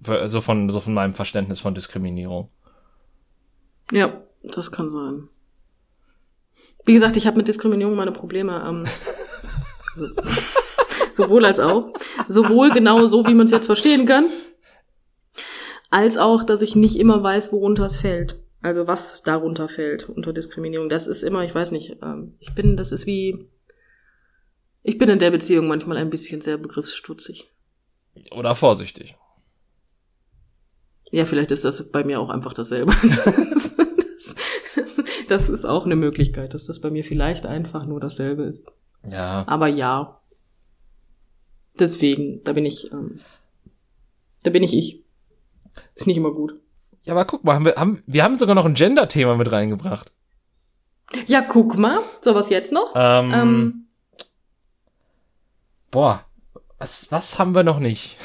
[0.05, 2.51] Also von, so von meinem Verständnis von Diskriminierung.
[3.91, 5.27] Ja, das kann sein.
[6.85, 8.63] Wie gesagt, ich habe mit Diskriminierung meine Probleme.
[8.67, 8.85] Ähm,
[11.11, 11.93] sowohl als auch.
[12.27, 14.25] Sowohl genau so, wie man es jetzt verstehen kann,
[15.89, 18.41] als auch, dass ich nicht immer weiß, worunter es fällt.
[18.61, 20.87] Also was darunter fällt unter Diskriminierung.
[20.87, 23.49] Das ist immer, ich weiß nicht, ähm, ich bin, das ist wie,
[24.83, 27.51] ich bin in der Beziehung manchmal ein bisschen sehr begriffsstutzig.
[28.31, 29.15] Oder vorsichtig.
[31.11, 32.93] Ja, vielleicht ist das bei mir auch einfach dasselbe.
[35.31, 38.71] das ist auch eine Möglichkeit, dass das bei mir vielleicht einfach nur dasselbe ist.
[39.09, 39.45] Ja.
[39.47, 40.19] Aber ja.
[41.79, 43.19] Deswegen, da bin ich, ähm,
[44.43, 45.03] da bin ich ich.
[45.95, 46.59] Ist nicht immer gut.
[47.03, 50.11] Ja, aber guck mal, haben wir, haben, wir haben sogar noch ein Gender-Thema mit reingebracht.
[51.27, 51.99] Ja, guck mal.
[52.19, 52.93] So, was jetzt noch?
[52.93, 53.85] Ähm, ähm,
[55.91, 56.25] boah,
[56.77, 58.17] was, was haben wir noch nicht?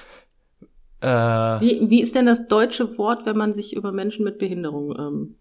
[1.00, 4.94] äh, wie, wie ist denn das deutsche Wort, wenn man sich über Menschen mit Behinderung
[4.98, 5.36] ähm,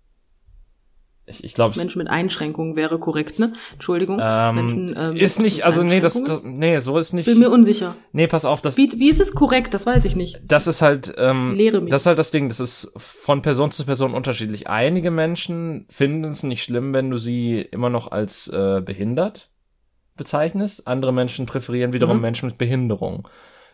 [1.32, 3.54] Ich, ich glaube, Menschen mit Einschränkungen wäre korrekt, ne?
[3.74, 4.20] Entschuldigung.
[4.22, 7.26] ähm, Menschen, ähm, ist nicht, also nee, das, das, nee, so ist nicht.
[7.26, 7.96] Bin mir unsicher.
[8.12, 9.74] Nee, pass auf, das, Wie, wie ist es korrekt?
[9.74, 10.40] Das weiß ich nicht.
[10.46, 11.90] das ist halt, ähm, Lehre mich.
[11.90, 14.68] das ist halt das Ding, das ist von Person zu Person unterschiedlich.
[14.68, 19.50] Einige Menschen finden es nicht schlimm, wenn du sie immer noch als äh, behindert
[20.18, 20.88] bezeichnest.
[20.88, 22.22] Andere Menschen präferieren wiederum Mhm.
[22.22, 23.28] Menschen mit Behinderung.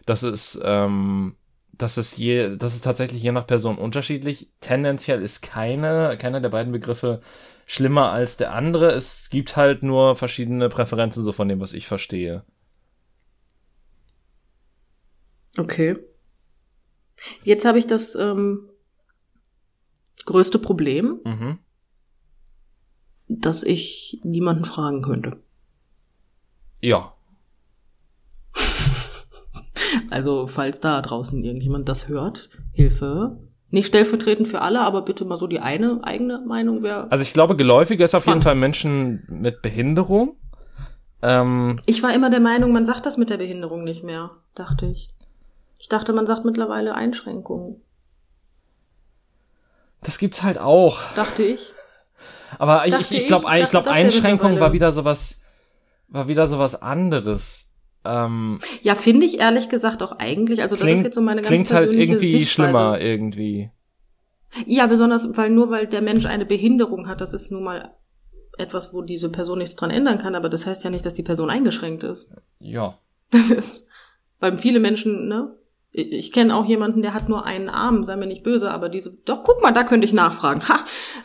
[0.05, 1.35] Das ist, ähm,
[1.77, 4.49] das ist je, das ist tatsächlich je nach Person unterschiedlich.
[4.59, 7.21] Tendenziell ist keine, keiner der beiden Begriffe
[7.65, 8.91] schlimmer als der andere.
[8.91, 12.43] Es gibt halt nur verschiedene Präferenzen, so von dem, was ich verstehe.
[15.57, 15.97] Okay.
[17.43, 18.69] Jetzt habe ich das ähm,
[20.25, 21.59] größte Problem, Mhm.
[23.27, 25.41] dass ich niemanden fragen könnte.
[26.79, 27.16] Ja.
[30.09, 33.37] Also, falls da draußen irgendjemand das hört, Hilfe.
[33.69, 37.11] Nicht stellvertretend für alle, aber bitte mal so die eine eigene Meinung wäre.
[37.11, 38.39] Also ich glaube, geläufiger ist auf jeden.
[38.39, 40.37] Fall Menschen mit Behinderung.
[41.21, 44.85] Ähm, Ich war immer der Meinung, man sagt das mit der Behinderung nicht mehr, dachte
[44.85, 45.09] ich.
[45.79, 47.81] Ich dachte, man sagt mittlerweile Einschränkungen,
[50.01, 50.99] das gibt's halt auch.
[51.15, 51.59] dachte ich.
[52.59, 55.41] Aber ich, ich, Dachte ich glaube, ich, ich, glaub, dachte, Einschränkung war wieder sowas,
[56.07, 57.66] war wieder sowas anderes.
[58.07, 60.61] Ähm, Ja, finde ich ehrlich gesagt auch eigentlich.
[60.61, 62.49] Also das ist klingt jetzt so meine ganz klingt halt persönliche irgendwie Sichtweise.
[62.49, 63.71] schlimmer irgendwie.
[64.65, 67.91] Ja, besonders, weil nur weil der Mensch eine Behinderung hat, das ist nun mal
[68.57, 71.23] etwas, wo diese Person nichts dran ändern kann, aber das heißt ja nicht, dass die
[71.23, 72.31] Person eingeschränkt ist.
[72.59, 72.97] Ja.
[73.29, 73.87] Das ist,
[74.39, 75.53] weil viele Menschen, ne?
[75.97, 78.87] Ich, ich kenne auch jemanden, der hat nur einen Arm, sei mir nicht böse, aber
[78.87, 80.67] diese, doch, guck mal, da könnte ich nachfragen.
[80.69, 80.79] Ha!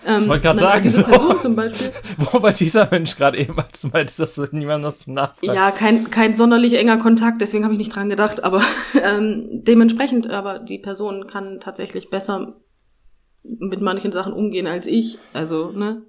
[0.07, 1.05] Ähm, Ich wollte gerade sagen, Diese so.
[1.09, 1.91] Person zum Beispiel,
[2.33, 5.55] Wobei dieser Mensch gerade ebenfalls meinte, dass niemand das zum Nachfragen.
[5.55, 8.63] ja, kein, kein sonderlich enger Kontakt, deswegen habe ich nicht dran gedacht, aber
[9.03, 12.55] ähm, dementsprechend, aber die Person kann tatsächlich besser
[13.43, 15.19] mit manchen Sachen umgehen als ich.
[15.35, 16.03] Also, ne?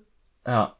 [0.48, 0.78] Ja.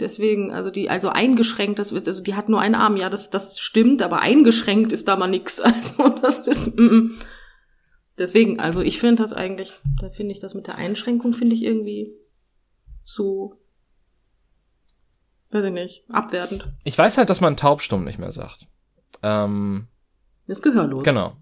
[0.00, 3.30] Deswegen, also die, also eingeschränkt, das wird, also die hat nur einen Arm, ja, das,
[3.30, 5.60] das stimmt, aber eingeschränkt ist da mal nix.
[5.64, 6.78] Also das ist.
[6.78, 7.14] Mm, mm.
[8.18, 11.62] Deswegen, also ich finde das eigentlich, da finde ich das mit der Einschränkung, finde ich
[11.62, 12.12] irgendwie
[13.04, 13.54] so,
[15.50, 16.68] weiß ich nicht, abwertend.
[16.84, 18.66] Ich weiß halt, dass man taubstumm nicht mehr sagt.
[19.22, 19.88] Ähm,
[20.46, 21.04] Das ist gehörlos.
[21.04, 21.36] genau.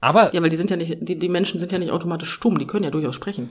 [0.00, 2.58] Aber Ja, weil die sind ja nicht, die, die Menschen sind ja nicht automatisch stumm,
[2.58, 3.50] die können ja durchaus sprechen.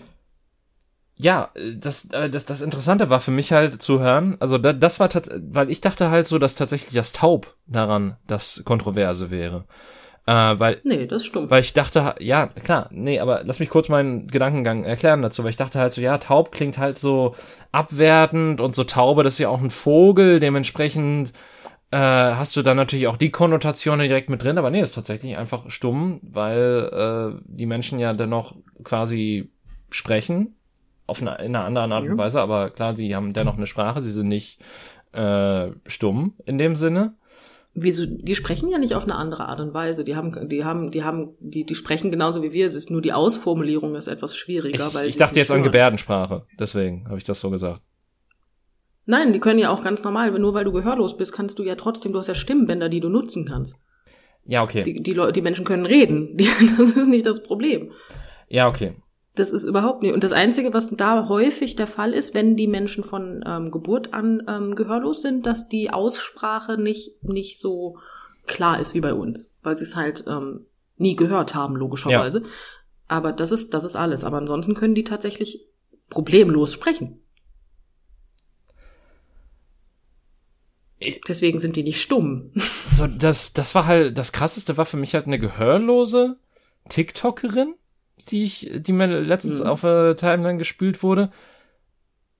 [1.15, 4.99] Ja, das, äh, das, das Interessante war für mich halt zu hören, also da, das
[4.99, 9.65] war tatsächlich, weil ich dachte halt so, dass tatsächlich das Taub daran das Kontroverse wäre.
[10.25, 11.49] Äh, weil, Nee, das stumm.
[11.49, 15.49] weil ich dachte, ja, klar, nee, aber lass mich kurz meinen Gedankengang erklären dazu, weil
[15.49, 17.35] ich dachte halt so, ja, taub klingt halt so
[17.73, 21.33] abwertend und so Taube, das ist ja auch ein Vogel, dementsprechend
[21.91, 25.35] äh, hast du dann natürlich auch die Konnotationen direkt mit drin, aber nee, ist tatsächlich
[25.37, 29.51] einfach stumm, weil äh, die Menschen ja dennoch quasi
[29.91, 30.55] sprechen,
[31.05, 32.17] auf eine, in einer anderen Art und.
[32.17, 34.59] Weise, aber klar, sie haben dennoch eine Sprache, sie sind nicht
[35.11, 37.15] äh, stumm in dem Sinne.
[37.75, 40.03] Wieso, die sprechen ja nicht auf eine andere Art und Weise.
[40.03, 42.67] Die haben, die haben, die haben, die, die sprechen genauso wie wir.
[42.67, 45.63] Es ist nur die Ausformulierung ist etwas schwieriger, Ich, weil ich dachte jetzt an hören.
[45.63, 47.81] Gebärdensprache, deswegen habe ich das so gesagt.
[49.05, 51.75] Nein, die können ja auch ganz normal, nur weil du gehörlos bist, kannst du ja
[51.75, 53.77] trotzdem, du hast ja Stimmbänder, die du nutzen kannst.
[54.45, 54.83] Ja, okay.
[54.83, 56.37] Die, die, Leute, die Menschen können reden.
[56.37, 56.47] Die,
[56.77, 57.91] das ist nicht das Problem.
[58.49, 58.93] Ja, okay.
[59.35, 60.13] Das ist überhaupt nicht.
[60.13, 64.13] Und das Einzige, was da häufig der Fall ist, wenn die Menschen von ähm, Geburt
[64.13, 67.97] an ähm, gehörlos sind, dass die Aussprache nicht, nicht so
[68.45, 70.67] klar ist wie bei uns, weil sie es halt ähm,
[70.97, 72.43] nie gehört haben, logischerweise.
[73.07, 74.23] Aber das ist, das ist alles.
[74.23, 75.65] Aber ansonsten können die tatsächlich
[76.09, 77.19] problemlos sprechen.
[81.27, 82.51] Deswegen sind die nicht stumm.
[82.91, 86.37] So, das, das war halt, das krasseste war für mich halt eine gehörlose
[86.89, 87.73] TikTokerin,
[88.29, 89.67] die ich, die mir letztens Mhm.
[89.67, 91.31] auf der Timeline gespült wurde,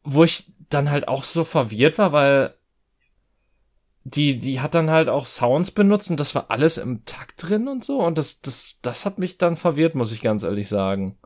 [0.04, 2.54] wo ich dann halt auch so verwirrt war, weil
[4.06, 7.68] die, die hat dann halt auch Sounds benutzt und das war alles im Takt drin
[7.68, 11.18] und so und das, das, das hat mich dann verwirrt, muss ich ganz ehrlich sagen.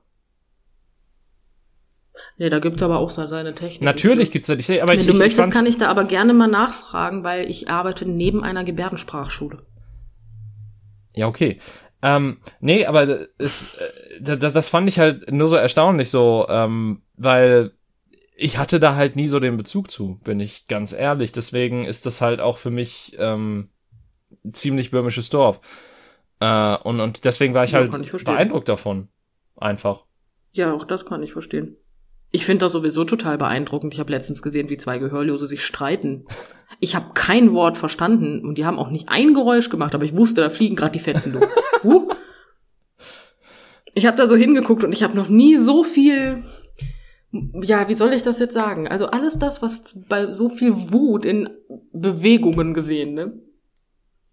[2.39, 3.81] Nee, da gibt's aber auch seine Technik.
[3.81, 6.35] Natürlich gibt's da die, aber Wenn ich, du ich, möchtest, kann ich da aber gerne
[6.35, 9.63] mal nachfragen, weil ich arbeite neben einer Gebärdensprachschule.
[11.15, 11.57] Ja, okay.
[12.01, 17.01] Ähm, nee, aber es, äh, das, das fand ich halt nur so erstaunlich so, ähm,
[17.15, 17.71] weil
[18.35, 21.31] ich hatte da halt nie so den Bezug zu, bin ich ganz ehrlich.
[21.31, 23.69] Deswegen ist das halt auch für mich ähm,
[24.51, 25.59] ziemlich böhmisches Dorf.
[26.39, 29.09] Äh, und, und deswegen war ich Ja, halt ich beeindruckt davon.
[29.55, 30.05] Einfach.
[30.51, 31.77] Ja, auch das kann ich verstehen.
[32.37, 33.95] Ich finde das sowieso total beeindruckend.
[33.95, 36.27] Ich habe letztens gesehen, wie zwei Gehörlose sich streiten.
[36.79, 40.15] Ich habe kein Wort verstanden und die haben auch nicht ein Geräusch gemacht, aber ich
[40.15, 41.47] wusste, da fliegen gerade die Fetzen durch.
[41.83, 42.09] Huh.
[43.95, 46.43] Ich habe da so hingeguckt und ich habe noch nie so viel
[47.31, 48.87] ja, wie soll ich das jetzt sagen?
[48.87, 51.49] Also alles das, was bei so viel Wut in
[51.91, 53.33] Bewegungen gesehen, ne?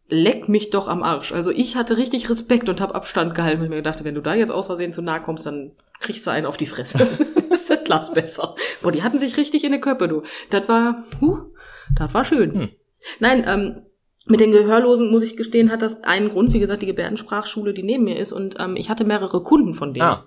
[0.08, 1.32] Leck mich doch am Arsch.
[1.32, 4.20] Also ich hatte richtig Respekt und habe Abstand gehalten, weil ich mir gedacht, wenn du
[4.20, 7.06] da jetzt aus Versehen zu nahe kommst, dann kriegst du einen auf die Fresse.
[7.70, 8.54] das ist das besser.
[8.82, 10.22] Boah, die hatten sich richtig in die Köpfe, du.
[10.50, 11.40] Das war, huh,
[11.98, 12.54] das war schön.
[12.54, 12.68] Hm.
[13.20, 13.82] Nein, ähm,
[14.26, 17.82] mit den Gehörlosen, muss ich gestehen, hat das einen Grund, wie gesagt, die Gebärdensprachschule, die
[17.82, 18.32] neben mir ist.
[18.32, 20.06] Und ähm, ich hatte mehrere Kunden von denen.
[20.06, 20.24] Ah.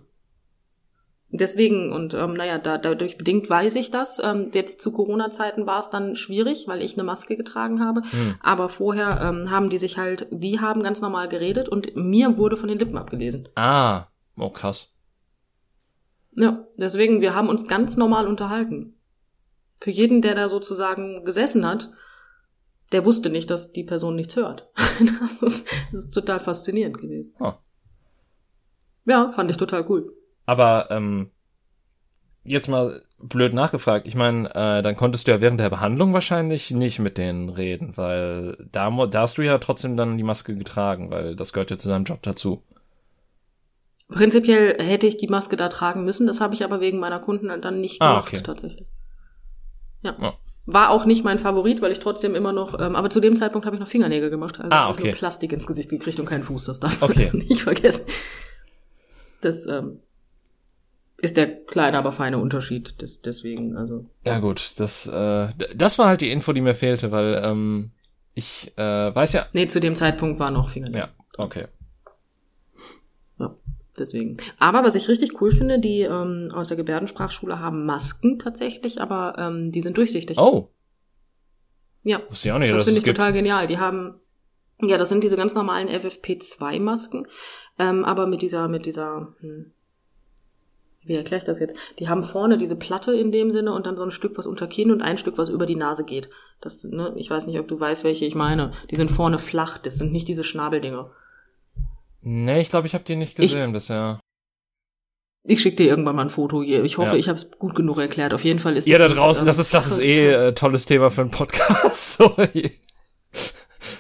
[1.30, 4.22] Deswegen, und ähm, naja, da, dadurch bedingt weiß ich das.
[4.24, 8.02] Ähm, jetzt zu Corona-Zeiten war es dann schwierig, weil ich eine Maske getragen habe.
[8.10, 8.36] Hm.
[8.40, 12.56] Aber vorher ähm, haben die sich halt, die haben ganz normal geredet und mir wurde
[12.56, 13.50] von den Lippen abgelesen.
[13.56, 14.06] Ah,
[14.38, 14.94] oh krass.
[16.38, 18.94] Ja, deswegen, wir haben uns ganz normal unterhalten.
[19.82, 21.90] Für jeden, der da sozusagen gesessen hat,
[22.92, 24.70] der wusste nicht, dass die Person nichts hört.
[25.20, 27.36] das, ist, das ist total faszinierend gewesen.
[27.40, 27.54] Oh.
[29.06, 30.14] Ja, fand ich total cool.
[30.46, 31.32] Aber ähm,
[32.44, 34.06] jetzt mal blöd nachgefragt.
[34.06, 37.98] Ich meine, äh, dann konntest du ja während der Behandlung wahrscheinlich nicht mit denen reden,
[37.98, 41.80] weil da, da hast du ja trotzdem dann die Maske getragen, weil das gehört ja
[41.80, 42.64] zu deinem Job dazu.
[44.10, 47.48] Prinzipiell hätte ich die Maske da tragen müssen, das habe ich aber wegen meiner Kunden
[47.62, 48.44] dann nicht ah, gemacht, ah, okay.
[48.44, 48.88] tatsächlich.
[50.04, 50.16] Ja.
[50.22, 50.32] Oh.
[50.66, 53.66] War auch nicht mein Favorit, weil ich trotzdem immer noch, ähm, aber zu dem Zeitpunkt
[53.66, 54.60] habe ich noch Fingernägel gemacht.
[54.60, 55.08] Also ah, okay.
[55.08, 57.30] nur Plastik ins Gesicht gekriegt und keinen Fuß, das darf okay.
[57.32, 58.06] man nicht vergessen.
[59.42, 60.00] Das, ähm,
[61.20, 63.02] ist der kleine, aber feine Unterschied.
[63.02, 64.06] Des, deswegen, also.
[64.24, 67.92] Ja gut, das, äh, das war halt die Info, die mir fehlte, weil ähm,
[68.34, 69.48] ich äh, weiß ja.
[69.54, 71.02] Nee, zu dem Zeitpunkt war noch Fingernägel.
[71.02, 71.66] Ja, okay.
[73.98, 74.38] Ja, deswegen.
[74.60, 79.36] Aber was ich richtig cool finde, die ähm, aus der Gebärdensprachschule haben Masken tatsächlich, aber
[79.38, 80.38] ähm, die sind durchsichtig.
[80.38, 80.70] Oh.
[82.04, 82.20] Ja.
[82.20, 83.68] Auch nicht, das finde ich total genial.
[83.68, 84.16] Die haben,
[84.82, 87.28] ja, das sind diese ganz normalen FFP2-Masken,
[87.80, 89.74] ähm, aber mit dieser, mit dieser, hm,
[91.04, 91.76] wie erkläre ich das jetzt?
[92.00, 94.68] Die haben vorne diese Platte in dem Sinne und dann so ein Stück, was unter
[94.68, 96.30] Kinn und ein Stück, was über die Nase geht.
[96.62, 98.74] Das, ne, ich weiß nicht, ob du weißt, welche ich meine.
[98.92, 101.12] Die sind vorne flach, das sind nicht diese Schnabeldinger.
[102.30, 104.20] Nee, ich glaube, ich habe die nicht gesehen ich, bisher.
[105.46, 106.62] Ich schicke dir irgendwann mal ein Foto.
[106.62, 107.16] Ich hoffe, ja.
[107.16, 108.34] ich habe es gut genug erklärt.
[108.34, 110.86] Auf jeden Fall ist Ihr da draußen, ähm, das ist das ist eh äh, tolles
[110.86, 112.14] Thema für einen Podcast.
[112.18, 112.72] Sorry.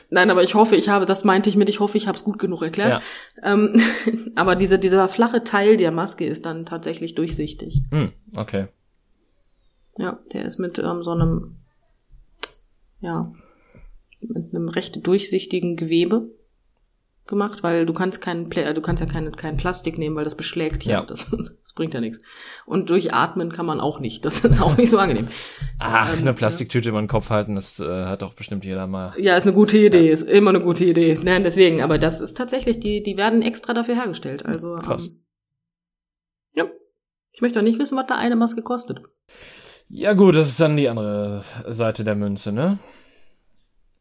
[0.09, 2.25] Nein, aber ich hoffe, ich habe, das meinte ich mit, ich hoffe, ich habe es
[2.25, 3.01] gut genug erklärt.
[3.41, 3.53] Ja.
[3.53, 3.81] Ähm,
[4.35, 7.83] aber diese, dieser flache Teil der Maske ist dann tatsächlich durchsichtig.
[7.91, 8.67] Hm, okay.
[9.97, 11.55] Ja, der ist mit ähm, so einem,
[12.99, 13.31] ja,
[14.19, 16.29] mit einem recht durchsichtigen Gewebe
[17.27, 20.35] gemacht, weil du kannst keinen Pla du kannst ja kein, kein Plastik nehmen, weil das
[20.35, 20.93] beschlägt hier.
[20.93, 21.01] Ja.
[21.01, 21.29] Das,
[21.61, 22.19] das bringt ja nichts.
[22.65, 24.25] Und durchatmen kann man auch nicht.
[24.25, 25.27] Das ist auch nicht so angenehm.
[25.79, 26.89] Ach, ähm, eine Plastiktüte ja.
[26.91, 29.13] über den Kopf halten, das äh, hat doch bestimmt jeder mal.
[29.17, 30.13] Ja, ist eine gute Idee, ja.
[30.13, 31.19] ist immer eine gute Idee.
[31.21, 34.45] Nein, deswegen, aber das ist tatsächlich, die, die werden extra dafür hergestellt.
[34.45, 35.07] Also Krass.
[35.07, 35.23] Ähm,
[36.53, 36.65] ja.
[37.33, 39.01] Ich möchte auch nicht wissen, was da eine Maske kostet.
[39.89, 42.77] Ja gut, das ist dann die andere Seite der Münze, ne?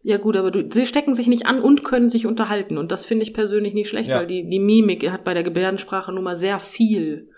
[0.07, 2.78] Ja gut, aber du, sie stecken sich nicht an und können sich unterhalten.
[2.78, 4.18] Und das finde ich persönlich nicht schlecht, ja.
[4.18, 7.30] weil die, die Mimik hat bei der Gebärdensprache nun mal sehr viel.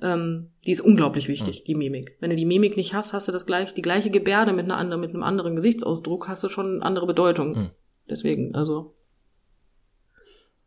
[0.00, 1.64] Ähm, die ist unglaublich wichtig, mhm.
[1.66, 2.16] die Mimik.
[2.18, 4.78] Wenn du die Mimik nicht hast, hast du das gleich, die gleiche Gebärde mit einer
[4.78, 7.52] anderen, mit einem anderen Gesichtsausdruck, hast du schon eine andere Bedeutung.
[7.52, 7.70] Mhm.
[8.08, 8.94] Deswegen, also.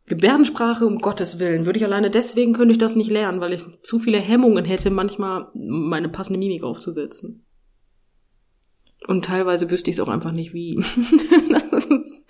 [0.04, 3.64] Gebärdensprache, um Gottes Willen, würde ich alleine deswegen könnte ich das nicht lernen, weil ich
[3.82, 7.45] zu viele Hemmungen hätte, manchmal meine passende Mimik aufzusetzen.
[9.06, 10.76] Und teilweise wüsste ich es auch einfach nicht wie.
[11.50, 12.20] das ist,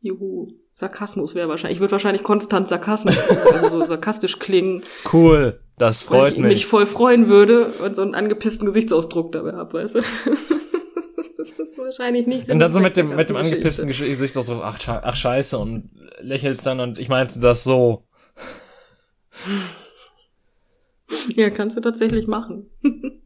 [0.00, 0.48] juhu.
[0.76, 1.76] Sarkasmus wäre wahrscheinlich.
[1.76, 3.16] Ich würde wahrscheinlich konstant Sarkasmus,
[3.52, 4.82] also so sarkastisch klingen.
[5.12, 6.48] Cool, das freut weil ich mich.
[6.48, 10.00] mich voll freuen würde und so einen angepissten Gesichtsausdruck dabei habe, weißt du?
[11.38, 12.50] das ist wahrscheinlich nicht.
[12.50, 15.90] Und dann so mit dem, mit dem angepissten Gesicht auch so, ach, ach scheiße, und
[16.20, 18.02] lächelst dann und ich meinte das so.
[21.34, 22.70] Ja, kannst du tatsächlich machen.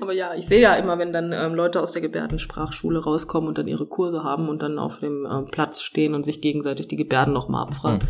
[0.00, 3.58] Aber ja, ich sehe ja immer, wenn dann ähm, Leute aus der Gebärdensprachschule rauskommen und
[3.58, 6.96] dann ihre Kurse haben und dann auf dem ähm, Platz stehen und sich gegenseitig die
[6.96, 8.08] Gebärden nochmal abfragen.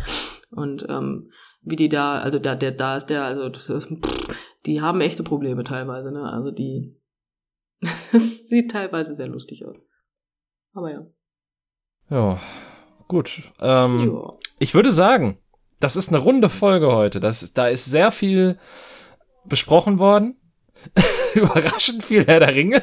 [0.51, 0.57] Mhm.
[0.57, 1.31] Und ähm,
[1.61, 4.35] wie die da, also da, der, da ist der, also das ist, pff,
[4.65, 6.23] die haben echte Probleme teilweise, ne?
[6.31, 6.95] Also die,
[7.81, 9.77] das sieht teilweise sehr lustig aus.
[10.73, 11.05] Aber ja.
[12.09, 12.39] Ja,
[13.07, 13.41] gut.
[13.59, 14.29] Ähm.
[14.59, 15.37] Ich würde sagen,
[15.79, 17.19] das ist eine runde Folge heute.
[17.19, 18.57] Das, da ist sehr viel
[19.45, 20.40] besprochen worden.
[21.35, 22.81] Überraschend viel Herr der Ringe.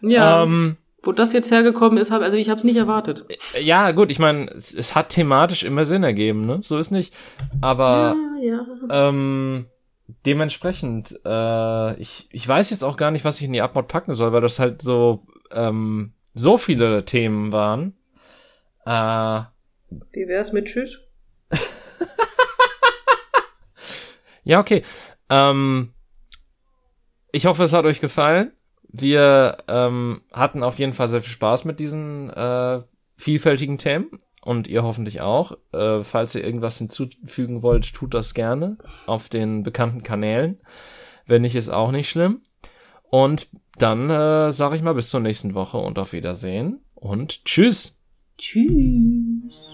[0.00, 0.42] Ja.
[0.42, 3.24] Ähm, wo das jetzt hergekommen ist, hab, also ich habe es nicht erwartet.
[3.60, 6.60] Ja, gut, ich meine, es, es, hat thematisch immer Sinn ergeben, ne?
[6.62, 7.14] So ist nicht.
[7.60, 9.08] Aber ja, ja.
[9.08, 9.66] Ähm,
[10.26, 14.14] dementsprechend, äh, ich, ich weiß jetzt auch gar nicht, was ich in die Abmod packen
[14.14, 17.94] soll, weil das halt so ähm, so viele Themen waren.
[18.84, 19.42] Äh,
[20.12, 21.00] Wie wär's mit Tschüss?
[24.44, 24.82] ja, okay.
[25.30, 25.92] Ähm,
[27.32, 28.52] ich hoffe, es hat euch gefallen.
[28.90, 32.80] Wir ähm, hatten auf jeden Fall sehr viel Spaß mit diesen äh,
[33.16, 34.10] vielfältigen Themen
[34.42, 35.52] und ihr hoffentlich auch.
[35.72, 40.58] Äh, falls ihr irgendwas hinzufügen wollt, tut das gerne auf den bekannten Kanälen.
[41.26, 42.40] Wenn nicht, ist auch nicht schlimm.
[43.10, 48.00] Und dann äh, sage ich mal bis zur nächsten Woche und auf Wiedersehen und tschüss.
[48.38, 49.67] Tschüss.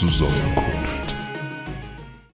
[0.00, 0.69] Brathering, die Zusammenkunft.